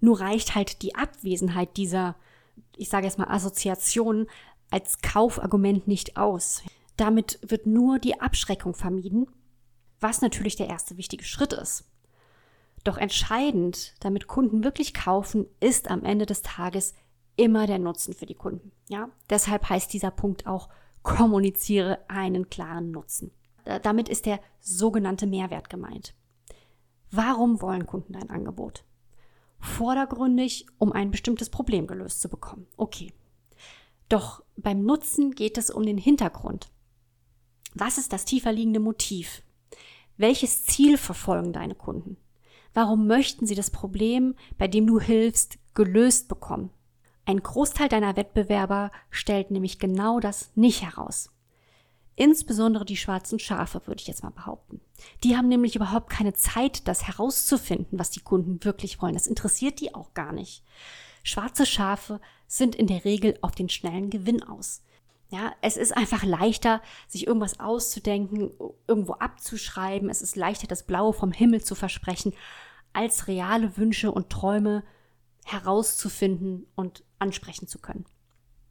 Nur 0.00 0.18
reicht 0.18 0.56
halt 0.56 0.82
die 0.82 0.96
Abwesenheit 0.96 1.76
dieser, 1.76 2.16
ich 2.76 2.88
sage 2.88 3.06
jetzt 3.06 3.18
mal, 3.18 3.28
Assoziation 3.28 4.26
als 4.70 5.00
Kaufargument 5.02 5.86
nicht 5.86 6.16
aus. 6.16 6.62
Damit 6.96 7.38
wird 7.42 7.66
nur 7.66 7.98
die 7.98 8.20
Abschreckung 8.20 8.74
vermieden, 8.74 9.26
was 10.00 10.20
natürlich 10.20 10.56
der 10.56 10.68
erste 10.68 10.96
wichtige 10.96 11.24
Schritt 11.24 11.52
ist. 11.52 11.84
Doch 12.84 12.98
entscheidend, 12.98 13.94
damit 14.00 14.26
Kunden 14.26 14.64
wirklich 14.64 14.92
kaufen, 14.92 15.46
ist 15.60 15.90
am 15.90 16.04
Ende 16.04 16.26
des 16.26 16.42
Tages 16.42 16.94
immer 17.36 17.66
der 17.66 17.78
Nutzen 17.78 18.12
für 18.12 18.26
die 18.26 18.34
Kunden. 18.34 18.72
Ja, 18.88 19.08
deshalb 19.30 19.68
heißt 19.68 19.92
dieser 19.92 20.10
Punkt 20.10 20.46
auch 20.46 20.68
kommuniziere 21.02 21.98
einen 22.08 22.50
klaren 22.50 22.90
Nutzen. 22.90 23.30
Damit 23.82 24.08
ist 24.08 24.26
der 24.26 24.40
sogenannte 24.60 25.26
Mehrwert 25.26 25.70
gemeint. 25.70 26.14
Warum 27.10 27.62
wollen 27.62 27.86
Kunden 27.86 28.14
dein 28.14 28.30
Angebot? 28.30 28.84
Vordergründig, 29.62 30.66
um 30.78 30.92
ein 30.92 31.12
bestimmtes 31.12 31.48
Problem 31.48 31.86
gelöst 31.86 32.20
zu 32.20 32.28
bekommen. 32.28 32.66
Okay. 32.76 33.12
Doch 34.08 34.42
beim 34.56 34.82
Nutzen 34.82 35.30
geht 35.30 35.56
es 35.56 35.70
um 35.70 35.84
den 35.84 35.96
Hintergrund. 35.96 36.70
Was 37.72 37.96
ist 37.96 38.12
das 38.12 38.24
tiefer 38.24 38.52
liegende 38.52 38.80
Motiv? 38.80 39.42
Welches 40.16 40.64
Ziel 40.64 40.98
verfolgen 40.98 41.52
deine 41.52 41.76
Kunden? 41.76 42.16
Warum 42.74 43.06
möchten 43.06 43.46
sie 43.46 43.54
das 43.54 43.70
Problem, 43.70 44.34
bei 44.58 44.66
dem 44.66 44.86
du 44.86 44.98
hilfst, 44.98 45.58
gelöst 45.74 46.28
bekommen? 46.28 46.70
Ein 47.24 47.40
Großteil 47.40 47.88
deiner 47.88 48.16
Wettbewerber 48.16 48.90
stellt 49.10 49.52
nämlich 49.52 49.78
genau 49.78 50.18
das 50.18 50.50
nicht 50.56 50.82
heraus. 50.82 51.30
Insbesondere 52.16 52.84
die 52.84 52.96
schwarzen 52.96 53.38
Schafe, 53.38 53.80
würde 53.86 54.00
ich 54.00 54.08
jetzt 54.08 54.24
mal 54.24 54.30
behaupten. 54.30 54.80
Die 55.24 55.36
haben 55.36 55.48
nämlich 55.48 55.76
überhaupt 55.76 56.10
keine 56.10 56.34
Zeit, 56.34 56.86
das 56.88 57.06
herauszufinden, 57.06 57.98
was 57.98 58.10
die 58.10 58.20
Kunden 58.20 58.64
wirklich 58.64 59.00
wollen. 59.00 59.14
Das 59.14 59.26
interessiert 59.26 59.80
die 59.80 59.94
auch 59.94 60.14
gar 60.14 60.32
nicht. 60.32 60.62
Schwarze 61.22 61.66
Schafe 61.66 62.20
sind 62.46 62.74
in 62.74 62.86
der 62.86 63.04
Regel 63.04 63.38
auf 63.42 63.52
den 63.52 63.68
schnellen 63.68 64.10
Gewinn 64.10 64.42
aus. 64.42 64.82
Ja, 65.30 65.52
es 65.62 65.78
ist 65.78 65.96
einfach 65.96 66.24
leichter, 66.24 66.82
sich 67.08 67.26
irgendwas 67.26 67.58
auszudenken, 67.58 68.50
irgendwo 68.86 69.14
abzuschreiben. 69.14 70.10
Es 70.10 70.20
ist 70.20 70.36
leichter, 70.36 70.66
das 70.66 70.82
Blaue 70.82 71.14
vom 71.14 71.32
Himmel 71.32 71.64
zu 71.64 71.74
versprechen, 71.74 72.34
als 72.92 73.28
reale 73.28 73.78
Wünsche 73.78 74.12
und 74.12 74.28
Träume 74.28 74.84
herauszufinden 75.44 76.66
und 76.74 77.02
ansprechen 77.18 77.66
zu 77.66 77.78
können. 77.78 78.04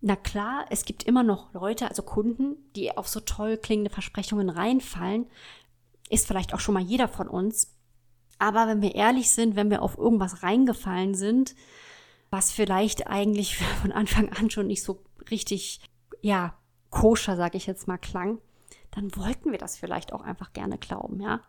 Na 0.01 0.15
klar, 0.15 0.65
es 0.69 0.85
gibt 0.85 1.03
immer 1.03 1.23
noch 1.23 1.53
Leute, 1.53 1.87
also 1.87 2.01
Kunden, 2.01 2.57
die 2.75 2.95
auf 2.97 3.07
so 3.07 3.19
toll 3.19 3.57
klingende 3.57 3.91
Versprechungen 3.91 4.49
reinfallen. 4.49 5.27
Ist 6.11 6.27
vielleicht 6.27 6.53
auch 6.53 6.59
schon 6.59 6.73
mal 6.73 6.83
jeder 6.83 7.07
von 7.07 7.27
uns. 7.27 7.75
Aber 8.37 8.67
wenn 8.67 8.81
wir 8.81 8.95
ehrlich 8.95 9.31
sind, 9.31 9.55
wenn 9.55 9.69
wir 9.69 9.81
auf 9.81 9.97
irgendwas 9.97 10.43
reingefallen 10.43 11.15
sind, 11.15 11.55
was 12.29 12.51
vielleicht 12.51 13.07
eigentlich 13.07 13.57
von 13.81 13.91
Anfang 13.91 14.29
an 14.29 14.49
schon 14.49 14.67
nicht 14.67 14.83
so 14.83 15.03
richtig 15.29 15.81
ja, 16.21 16.53
koscher, 16.89 17.37
sage 17.37 17.57
ich 17.57 17.65
jetzt 17.65 17.87
mal, 17.87 17.97
klang, 17.97 18.39
dann 18.91 19.15
wollten 19.15 19.51
wir 19.51 19.57
das 19.57 19.77
vielleicht 19.77 20.13
auch 20.13 20.21
einfach 20.21 20.53
gerne 20.53 20.77
glauben, 20.77 21.21
ja. 21.21 21.41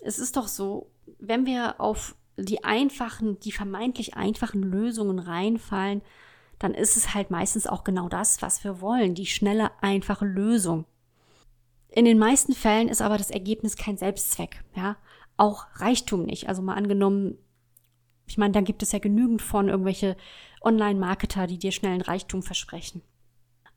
Es 0.00 0.18
ist 0.18 0.36
doch 0.36 0.48
so, 0.48 0.90
wenn 1.18 1.46
wir 1.46 1.80
auf 1.80 2.16
die 2.36 2.64
einfachen, 2.64 3.38
die 3.40 3.52
vermeintlich 3.52 4.16
einfachen 4.16 4.62
Lösungen 4.62 5.18
reinfallen, 5.18 6.02
dann 6.58 6.74
ist 6.74 6.96
es 6.96 7.14
halt 7.14 7.30
meistens 7.30 7.66
auch 7.66 7.84
genau 7.84 8.08
das, 8.08 8.42
was 8.42 8.64
wir 8.64 8.80
wollen, 8.80 9.14
die 9.14 9.26
schnelle, 9.26 9.70
einfache 9.80 10.24
Lösung. 10.24 10.84
In 11.94 12.04
den 12.04 12.18
meisten 12.18 12.54
Fällen 12.54 12.88
ist 12.88 13.00
aber 13.00 13.18
das 13.18 13.30
Ergebnis 13.30 13.76
kein 13.76 13.96
Selbstzweck, 13.96 14.64
ja. 14.74 14.96
Auch 15.36 15.66
Reichtum 15.76 16.24
nicht. 16.24 16.48
Also 16.48 16.60
mal 16.60 16.74
angenommen, 16.74 17.38
ich 18.26 18.36
meine, 18.36 18.52
da 18.52 18.62
gibt 18.62 18.82
es 18.82 18.90
ja 18.90 18.98
genügend 18.98 19.42
von 19.42 19.68
irgendwelche 19.68 20.16
Online-Marketer, 20.60 21.46
die 21.46 21.58
dir 21.58 21.70
schnellen 21.70 22.00
Reichtum 22.00 22.42
versprechen. 22.42 23.02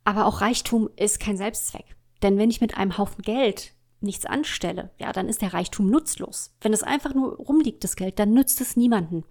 Aber 0.04 0.26
auch 0.26 0.42
Reichtum 0.42 0.90
ist 0.96 1.20
kein 1.20 1.38
Selbstzweck. 1.38 1.96
Denn 2.24 2.40
wenn 2.40 2.50
ich 2.50 2.60
mit 2.60 2.76
einem 2.76 2.98
Haufen 2.98 3.22
Geld 3.22 3.74
nichts 4.02 4.26
anstelle, 4.26 4.90
ja, 4.98 5.14
dann 5.14 5.30
ist 5.30 5.44
der 5.44 5.54
Reichtum 5.54 5.88
nutzlos. 5.88 6.56
Wenn 6.62 6.74
es 6.74 6.82
einfach 6.82 7.14
nur 7.14 7.36
rumliegt, 7.36 7.84
das 7.84 7.96
Geld, 7.96 8.18
dann 8.18 8.34
nützt 8.34 8.62
es 8.62 8.76
niemanden. 8.76 9.26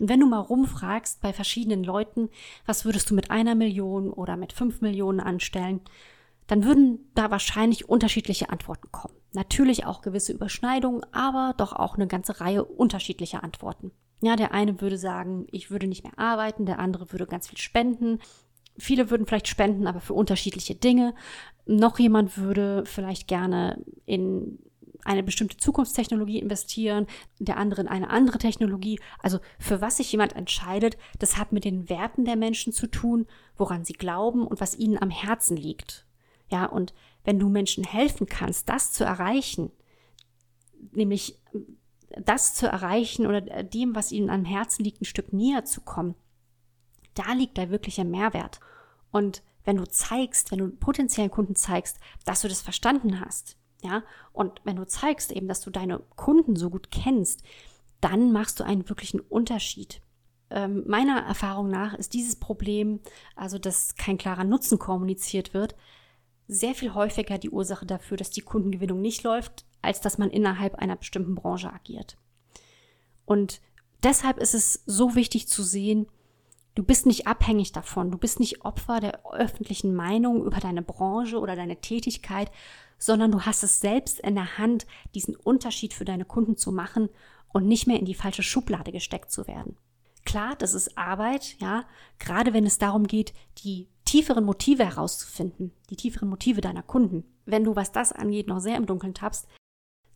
Und 0.00 0.08
wenn 0.08 0.20
du 0.20 0.26
mal 0.26 0.38
rumfragst 0.38 1.20
bei 1.20 1.34
verschiedenen 1.34 1.84
Leuten, 1.84 2.30
was 2.64 2.86
würdest 2.86 3.10
du 3.10 3.14
mit 3.14 3.30
einer 3.30 3.54
Million 3.54 4.10
oder 4.10 4.38
mit 4.38 4.54
fünf 4.54 4.80
Millionen 4.80 5.20
anstellen, 5.20 5.82
dann 6.48 6.64
würden 6.64 7.10
da 7.14 7.30
wahrscheinlich 7.30 7.88
unterschiedliche 7.88 8.50
Antworten 8.50 8.90
kommen. 8.90 9.14
Natürlich 9.32 9.86
auch 9.86 10.00
gewisse 10.02 10.32
Überschneidungen, 10.32 11.04
aber 11.12 11.54
doch 11.56 11.72
auch 11.72 11.94
eine 11.94 12.08
ganze 12.08 12.40
Reihe 12.40 12.64
unterschiedlicher 12.64 13.44
Antworten. 13.44 13.92
Ja, 14.20 14.34
der 14.34 14.52
eine 14.52 14.80
würde 14.80 14.98
sagen, 14.98 15.46
ich 15.52 15.70
würde 15.70 15.86
nicht 15.86 16.02
mehr 16.02 16.18
arbeiten, 16.18 16.66
der 16.66 16.80
andere 16.80 17.12
würde 17.12 17.26
ganz 17.26 17.46
viel 17.48 17.58
spenden, 17.58 18.18
Viele 18.78 19.10
würden 19.10 19.26
vielleicht 19.26 19.48
spenden, 19.48 19.86
aber 19.86 20.00
für 20.00 20.14
unterschiedliche 20.14 20.76
Dinge. 20.76 21.14
Noch 21.66 21.98
jemand 21.98 22.38
würde 22.38 22.84
vielleicht 22.86 23.26
gerne 23.26 23.84
in 24.06 24.58
eine 25.04 25.22
bestimmte 25.22 25.56
Zukunftstechnologie 25.56 26.38
investieren, 26.38 27.06
der 27.38 27.56
andere 27.56 27.80
in 27.80 27.88
eine 27.88 28.10
andere 28.10 28.38
Technologie. 28.38 29.00
Also 29.20 29.40
für 29.58 29.80
was 29.80 29.96
sich 29.96 30.12
jemand 30.12 30.36
entscheidet, 30.36 30.96
das 31.18 31.36
hat 31.36 31.52
mit 31.52 31.64
den 31.64 31.88
Werten 31.88 32.24
der 32.24 32.36
Menschen 32.36 32.72
zu 32.72 32.86
tun, 32.86 33.26
woran 33.56 33.84
sie 33.84 33.94
glauben 33.94 34.46
und 34.46 34.60
was 34.60 34.78
ihnen 34.78 35.00
am 35.00 35.10
Herzen 35.10 35.56
liegt. 35.56 36.06
Ja, 36.50 36.66
und 36.66 36.94
wenn 37.24 37.38
du 37.38 37.48
Menschen 37.48 37.84
helfen 37.84 38.26
kannst, 38.26 38.68
das 38.68 38.92
zu 38.92 39.04
erreichen, 39.04 39.70
nämlich 40.92 41.40
das 42.16 42.54
zu 42.54 42.66
erreichen 42.66 43.26
oder 43.26 43.40
dem, 43.62 43.94
was 43.94 44.12
ihnen 44.12 44.30
am 44.30 44.44
Herzen 44.44 44.84
liegt, 44.84 45.02
ein 45.02 45.06
Stück 45.06 45.32
näher 45.32 45.64
zu 45.64 45.82
kommen, 45.82 46.14
da 47.14 47.32
liegt 47.32 47.56
der 47.56 47.70
wirkliche 47.70 48.04
Mehrwert. 48.04 48.60
Und 49.10 49.42
wenn 49.64 49.76
du 49.76 49.86
zeigst, 49.86 50.50
wenn 50.50 50.58
du 50.58 50.68
potenziellen 50.70 51.30
Kunden 51.30 51.54
zeigst, 51.54 51.98
dass 52.24 52.40
du 52.40 52.48
das 52.48 52.62
verstanden 52.62 53.20
hast, 53.20 53.56
ja, 53.82 54.02
und 54.32 54.60
wenn 54.64 54.76
du 54.76 54.86
zeigst 54.86 55.30
eben, 55.30 55.46
dass 55.46 55.60
du 55.60 55.70
deine 55.70 56.00
Kunden 56.16 56.56
so 56.56 56.70
gut 56.70 56.90
kennst, 56.90 57.42
dann 58.00 58.32
machst 58.32 58.58
du 58.58 58.64
einen 58.64 58.88
wirklichen 58.88 59.20
Unterschied. 59.20 60.00
Ähm, 60.50 60.84
meiner 60.86 61.20
Erfahrung 61.20 61.68
nach 61.68 61.94
ist 61.94 62.14
dieses 62.14 62.36
Problem, 62.36 63.00
also 63.36 63.58
dass 63.58 63.96
kein 63.96 64.18
klarer 64.18 64.44
Nutzen 64.44 64.78
kommuniziert 64.78 65.54
wird, 65.54 65.76
sehr 66.48 66.74
viel 66.74 66.94
häufiger 66.94 67.38
die 67.38 67.50
Ursache 67.50 67.86
dafür, 67.86 68.16
dass 68.16 68.30
die 68.30 68.40
Kundengewinnung 68.40 69.00
nicht 69.00 69.22
läuft, 69.22 69.64
als 69.82 70.00
dass 70.00 70.18
man 70.18 70.30
innerhalb 70.30 70.74
einer 70.74 70.96
bestimmten 70.96 71.34
Branche 71.34 71.72
agiert. 71.72 72.16
Und 73.24 73.60
deshalb 74.02 74.38
ist 74.38 74.54
es 74.54 74.82
so 74.86 75.14
wichtig 75.14 75.46
zu 75.46 75.62
sehen, 75.62 76.08
Du 76.78 76.84
bist 76.84 77.06
nicht 77.06 77.26
abhängig 77.26 77.72
davon, 77.72 78.12
du 78.12 78.18
bist 78.18 78.38
nicht 78.38 78.64
Opfer 78.64 79.00
der 79.00 79.26
öffentlichen 79.32 79.96
Meinung 79.96 80.44
über 80.44 80.60
deine 80.60 80.80
Branche 80.80 81.40
oder 81.40 81.56
deine 81.56 81.80
Tätigkeit, 81.80 82.52
sondern 82.98 83.32
du 83.32 83.40
hast 83.40 83.64
es 83.64 83.80
selbst 83.80 84.20
in 84.20 84.36
der 84.36 84.58
Hand, 84.58 84.86
diesen 85.12 85.34
Unterschied 85.34 85.92
für 85.92 86.04
deine 86.04 86.24
Kunden 86.24 86.56
zu 86.56 86.70
machen 86.70 87.08
und 87.48 87.66
nicht 87.66 87.88
mehr 87.88 87.98
in 87.98 88.04
die 88.04 88.14
falsche 88.14 88.44
Schublade 88.44 88.92
gesteckt 88.92 89.32
zu 89.32 89.48
werden. 89.48 89.76
Klar, 90.24 90.54
das 90.54 90.72
ist 90.72 90.96
Arbeit, 90.96 91.56
ja, 91.58 91.84
gerade 92.20 92.54
wenn 92.54 92.64
es 92.64 92.78
darum 92.78 93.08
geht, 93.08 93.32
die 93.64 93.88
tieferen 94.08 94.44
Motive 94.44 94.86
herauszufinden, 94.86 95.70
die 95.90 95.96
tieferen 95.96 96.30
Motive 96.30 96.62
deiner 96.62 96.82
Kunden. 96.82 97.24
Wenn 97.44 97.64
du, 97.64 97.76
was 97.76 97.92
das 97.92 98.10
angeht, 98.10 98.46
noch 98.46 98.58
sehr 98.58 98.78
im 98.78 98.86
Dunkeln 98.86 99.12
tappst, 99.12 99.46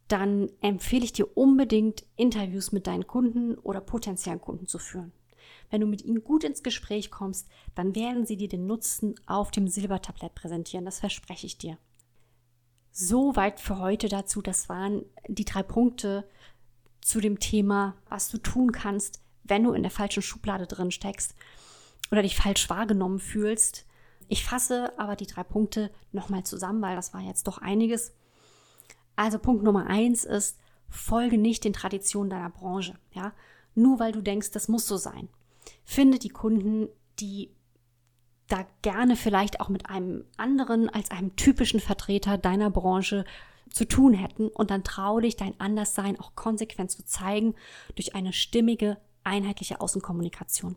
dann 0.08 0.48
empfehle 0.62 1.04
ich 1.04 1.12
dir 1.12 1.36
unbedingt, 1.36 2.06
Interviews 2.16 2.72
mit 2.72 2.86
deinen 2.86 3.06
Kunden 3.06 3.54
oder 3.56 3.82
potenziellen 3.82 4.40
Kunden 4.40 4.66
zu 4.66 4.78
führen. 4.78 5.12
Wenn 5.68 5.82
du 5.82 5.86
mit 5.86 6.02
ihnen 6.02 6.24
gut 6.24 6.42
ins 6.42 6.62
Gespräch 6.62 7.10
kommst, 7.10 7.48
dann 7.74 7.94
werden 7.94 8.24
sie 8.24 8.38
dir 8.38 8.48
den 8.48 8.66
Nutzen 8.66 9.14
auf 9.26 9.50
dem 9.50 9.68
Silbertablett 9.68 10.34
präsentieren. 10.34 10.86
Das 10.86 11.00
verspreche 11.00 11.46
ich 11.46 11.58
dir. 11.58 11.76
Soweit 12.92 13.60
für 13.60 13.78
heute 13.78 14.08
dazu. 14.08 14.40
Das 14.40 14.70
waren 14.70 15.04
die 15.28 15.44
drei 15.44 15.62
Punkte 15.62 16.26
zu 17.02 17.20
dem 17.20 17.40
Thema, 17.40 17.94
was 18.08 18.30
du 18.30 18.38
tun 18.38 18.72
kannst, 18.72 19.20
wenn 19.44 19.64
du 19.64 19.72
in 19.72 19.82
der 19.82 19.90
falschen 19.90 20.22
Schublade 20.22 20.66
drin 20.66 20.92
steckst 20.92 21.34
oder 22.12 22.22
dich 22.22 22.36
falsch 22.36 22.70
wahrgenommen 22.70 23.18
fühlst. 23.18 23.86
Ich 24.28 24.44
fasse 24.44 24.96
aber 24.98 25.16
die 25.16 25.26
drei 25.26 25.42
Punkte 25.42 25.90
nochmal 26.12 26.44
zusammen, 26.44 26.82
weil 26.82 26.94
das 26.94 27.12
war 27.12 27.22
jetzt 27.22 27.48
doch 27.48 27.58
einiges. 27.58 28.14
Also 29.16 29.38
Punkt 29.38 29.64
Nummer 29.64 29.86
eins 29.86 30.24
ist, 30.24 30.58
folge 30.88 31.38
nicht 31.38 31.64
den 31.64 31.72
Traditionen 31.72 32.30
deiner 32.30 32.50
Branche. 32.50 32.94
Ja? 33.12 33.32
Nur 33.74 33.98
weil 33.98 34.12
du 34.12 34.20
denkst, 34.20 34.50
das 34.52 34.68
muss 34.68 34.86
so 34.86 34.98
sein. 34.98 35.28
Finde 35.84 36.18
die 36.18 36.28
Kunden, 36.28 36.88
die 37.18 37.50
da 38.48 38.66
gerne 38.82 39.16
vielleicht 39.16 39.60
auch 39.60 39.70
mit 39.70 39.88
einem 39.88 40.26
anderen 40.36 40.90
als 40.90 41.10
einem 41.10 41.34
typischen 41.36 41.80
Vertreter 41.80 42.36
deiner 42.36 42.70
Branche 42.70 43.24
zu 43.70 43.88
tun 43.88 44.12
hätten 44.12 44.48
und 44.48 44.70
dann 44.70 44.84
trau 44.84 45.20
dich, 45.20 45.36
dein 45.36 45.58
Anderssein 45.58 46.20
auch 46.20 46.34
konsequent 46.34 46.90
zu 46.90 47.06
zeigen 47.06 47.54
durch 47.94 48.14
eine 48.14 48.34
stimmige, 48.34 48.98
einheitliche 49.24 49.80
Außenkommunikation. 49.80 50.76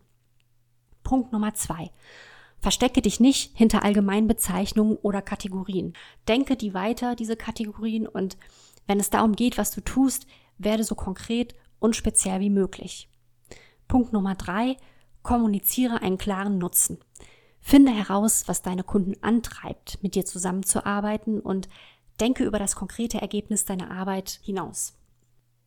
Punkt 1.05 1.31
Nummer 1.31 1.53
zwei. 1.53 1.91
Verstecke 2.59 3.01
dich 3.01 3.21
nicht 3.21 3.55
hinter 3.55 3.83
Allgemeinbezeichnungen 3.83 4.97
oder 4.97 5.21
Kategorien. 5.21 5.93
Denke 6.27 6.57
die 6.57 6.73
weiter, 6.73 7.15
diese 7.15 7.37
Kategorien, 7.37 8.07
und 8.07 8.35
wenn 8.87 8.99
es 8.99 9.09
darum 9.09 9.33
geht, 9.33 9.57
was 9.57 9.71
du 9.71 9.79
tust, 9.79 10.27
werde 10.57 10.83
so 10.83 10.95
konkret 10.95 11.55
und 11.79 11.95
speziell 11.95 12.41
wie 12.41 12.49
möglich. 12.49 13.07
Punkt 13.87 14.11
Nummer 14.11 14.35
drei. 14.35 14.75
Kommuniziere 15.21 16.01
einen 16.01 16.17
klaren 16.17 16.57
Nutzen. 16.57 16.99
Finde 17.61 17.91
heraus, 17.91 18.47
was 18.47 18.61
deine 18.61 18.83
Kunden 18.83 19.15
antreibt, 19.23 20.01
mit 20.03 20.13
dir 20.13 20.25
zusammenzuarbeiten 20.25 21.39
und 21.39 21.67
denke 22.19 22.43
über 22.43 22.59
das 22.59 22.75
konkrete 22.75 23.21
Ergebnis 23.21 23.65
deiner 23.65 23.91
Arbeit 23.91 24.39
hinaus. 24.43 24.93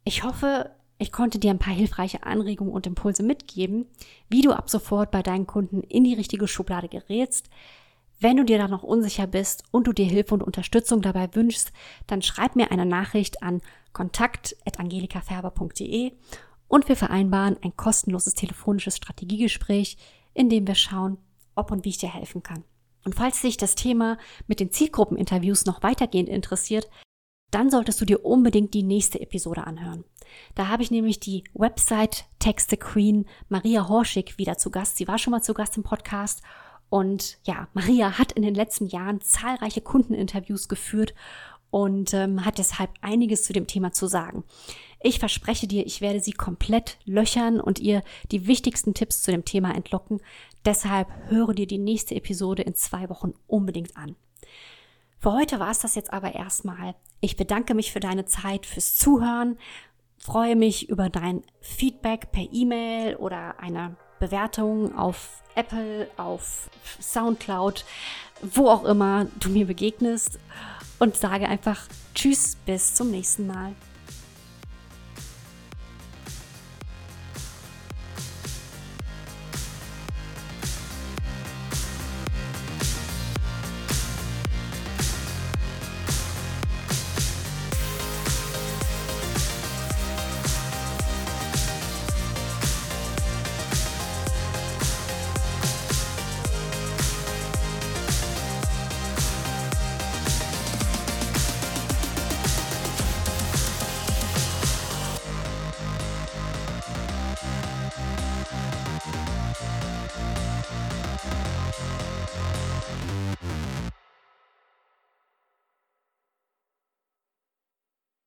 Ich 0.05 0.23
hoffe, 0.23 0.71
ich 0.99 1.13
konnte 1.13 1.39
dir 1.39 1.53
ein 1.53 1.61
paar 1.61 1.75
hilfreiche 1.75 2.25
Anregungen 2.25 2.73
und 2.73 2.87
Impulse 2.87 3.23
mitgeben, 3.23 3.87
wie 4.29 4.43
du 4.43 4.53
ab 4.53 4.69
sofort 4.69 5.13
bei 5.13 5.23
deinen 5.23 5.47
Kunden 5.47 5.83
in 5.83 6.05
die 6.05 6.15
richtige 6.15 6.49
Schublade 6.49 6.89
gerätst. 6.89 7.49
Wenn 8.21 8.37
du 8.37 8.45
dir 8.45 8.59
da 8.59 8.67
noch 8.67 8.83
unsicher 8.83 9.29
bist 9.29 9.63
und 9.71 9.87
du 9.87 9.93
dir 9.93 10.07
Hilfe 10.07 10.35
und 10.35 10.43
Unterstützung 10.43 11.03
dabei 11.03 11.33
wünschst, 11.35 11.73
dann 12.09 12.21
schreib 12.21 12.57
mir 12.57 12.73
eine 12.73 12.85
Nachricht 12.85 13.45
an 13.45 13.61
kontakt.angelikaferber.de 13.93 16.15
und 16.67 16.89
wir 16.89 16.97
vereinbaren 16.97 17.57
ein 17.63 17.77
kostenloses 17.77 18.35
telefonisches 18.35 18.97
Strategiegespräch, 18.97 19.99
in 20.35 20.51
dem 20.51 20.67
wir 20.67 20.75
schauen, 20.75 21.19
ob 21.55 21.71
und 21.71 21.85
wie 21.85 21.91
ich 21.91 21.99
dir 21.99 22.13
helfen 22.13 22.43
kann. 22.43 22.65
Und 23.05 23.15
falls 23.15 23.41
dich 23.41 23.57
das 23.57 23.77
Thema 23.77 24.19
mit 24.49 24.59
den 24.59 24.73
Zielgruppeninterviews 24.73 25.65
noch 25.65 25.85
weitergehend 25.85 26.29
interessiert, 26.29 26.89
dann 27.51 27.71
solltest 27.71 28.01
du 28.01 28.05
dir 28.05 28.25
unbedingt 28.25 28.75
die 28.75 28.83
nächste 28.83 29.21
Episode 29.21 29.67
anhören. 29.67 30.05
Da 30.55 30.69
habe 30.69 30.83
ich 30.83 30.91
nämlich 30.91 31.21
die 31.21 31.45
Website 31.55 32.27
Texte 32.39 32.77
Queen 32.77 33.27
Maria 33.49 33.89
Horschig 33.89 34.37
wieder 34.39 34.59
zu 34.59 34.71
Gast. 34.71 34.97
Sie 34.97 35.09
war 35.09 35.19
schon 35.19 35.31
mal 35.31 35.43
zu 35.43 35.55
Gast 35.55 35.77
im 35.77 35.83
Podcast. 35.83 36.43
Und 36.91 37.39
ja, 37.45 37.69
Maria 37.75 38.19
hat 38.19 38.33
in 38.33 38.43
den 38.43 38.55
letzten 38.55 38.87
Jahren 38.87 39.21
zahlreiche 39.21 39.81
Kundeninterviews 39.81 40.69
geführt 40.69 41.15
und 41.71 42.15
ähm, 42.15 42.45
hat 42.45 42.59
deshalb 42.59 42.91
einiges 43.03 43.45
zu 43.45 43.53
dem 43.53 43.67
Thema 43.67 43.93
zu 43.93 44.07
sagen. 44.07 44.45
Ich 45.01 45.19
verspreche 45.19 45.67
dir, 45.67 45.87
ich 45.87 46.01
werde 46.01 46.21
sie 46.21 46.33
komplett 46.33 46.99
löchern 47.05 47.61
und 47.61 47.79
ihr 47.79 48.03
die 48.33 48.47
wichtigsten 48.47 48.95
Tipps 48.95 49.23
zu 49.23 49.31
dem 49.31 49.45
Thema 49.45 49.75
entlocken. 49.75 50.21
Deshalb 50.65 51.09
höre 51.29 51.55
dir 51.55 51.67
die 51.67 51.79
nächste 51.79 52.15
Episode 52.15 52.63
in 52.63 52.75
zwei 52.75 53.09
Wochen 53.09 53.35
unbedingt 53.47 53.97
an. 53.97 54.17
Für 55.21 55.33
heute 55.33 55.59
war 55.59 55.71
es 55.71 55.81
das 55.81 55.95
jetzt 55.95 56.13
aber 56.13 56.35
erstmal. 56.35 56.95
Ich 57.21 57.37
bedanke 57.37 57.75
mich 57.75 57.93
für 57.93 58.01
deine 58.01 58.25
Zeit, 58.25 58.67
fürs 58.67 58.97
Zuhören, 58.97 59.59
freue 60.19 60.55
mich 60.55 60.89
über 60.89 61.09
dein 61.09 61.43
Feedback 61.61 62.31
per 62.31 62.47
E-Mail 62.53 63.17
oder 63.17 63.59
eine 63.59 63.97
Bewertung 64.21 64.97
auf 64.97 65.43
Apple, 65.55 66.09
auf 66.17 66.71
Soundcloud, 67.01 67.85
wo 68.43 68.69
auch 68.69 68.85
immer 68.85 69.27
du 69.41 69.49
mir 69.49 69.67
begegnest 69.67 70.39
und 71.01 71.17
sage 71.17 71.49
einfach 71.49 71.89
Tschüss, 72.15 72.57
bis 72.67 72.95
zum 72.95 73.11
nächsten 73.11 73.47
Mal. 73.47 73.75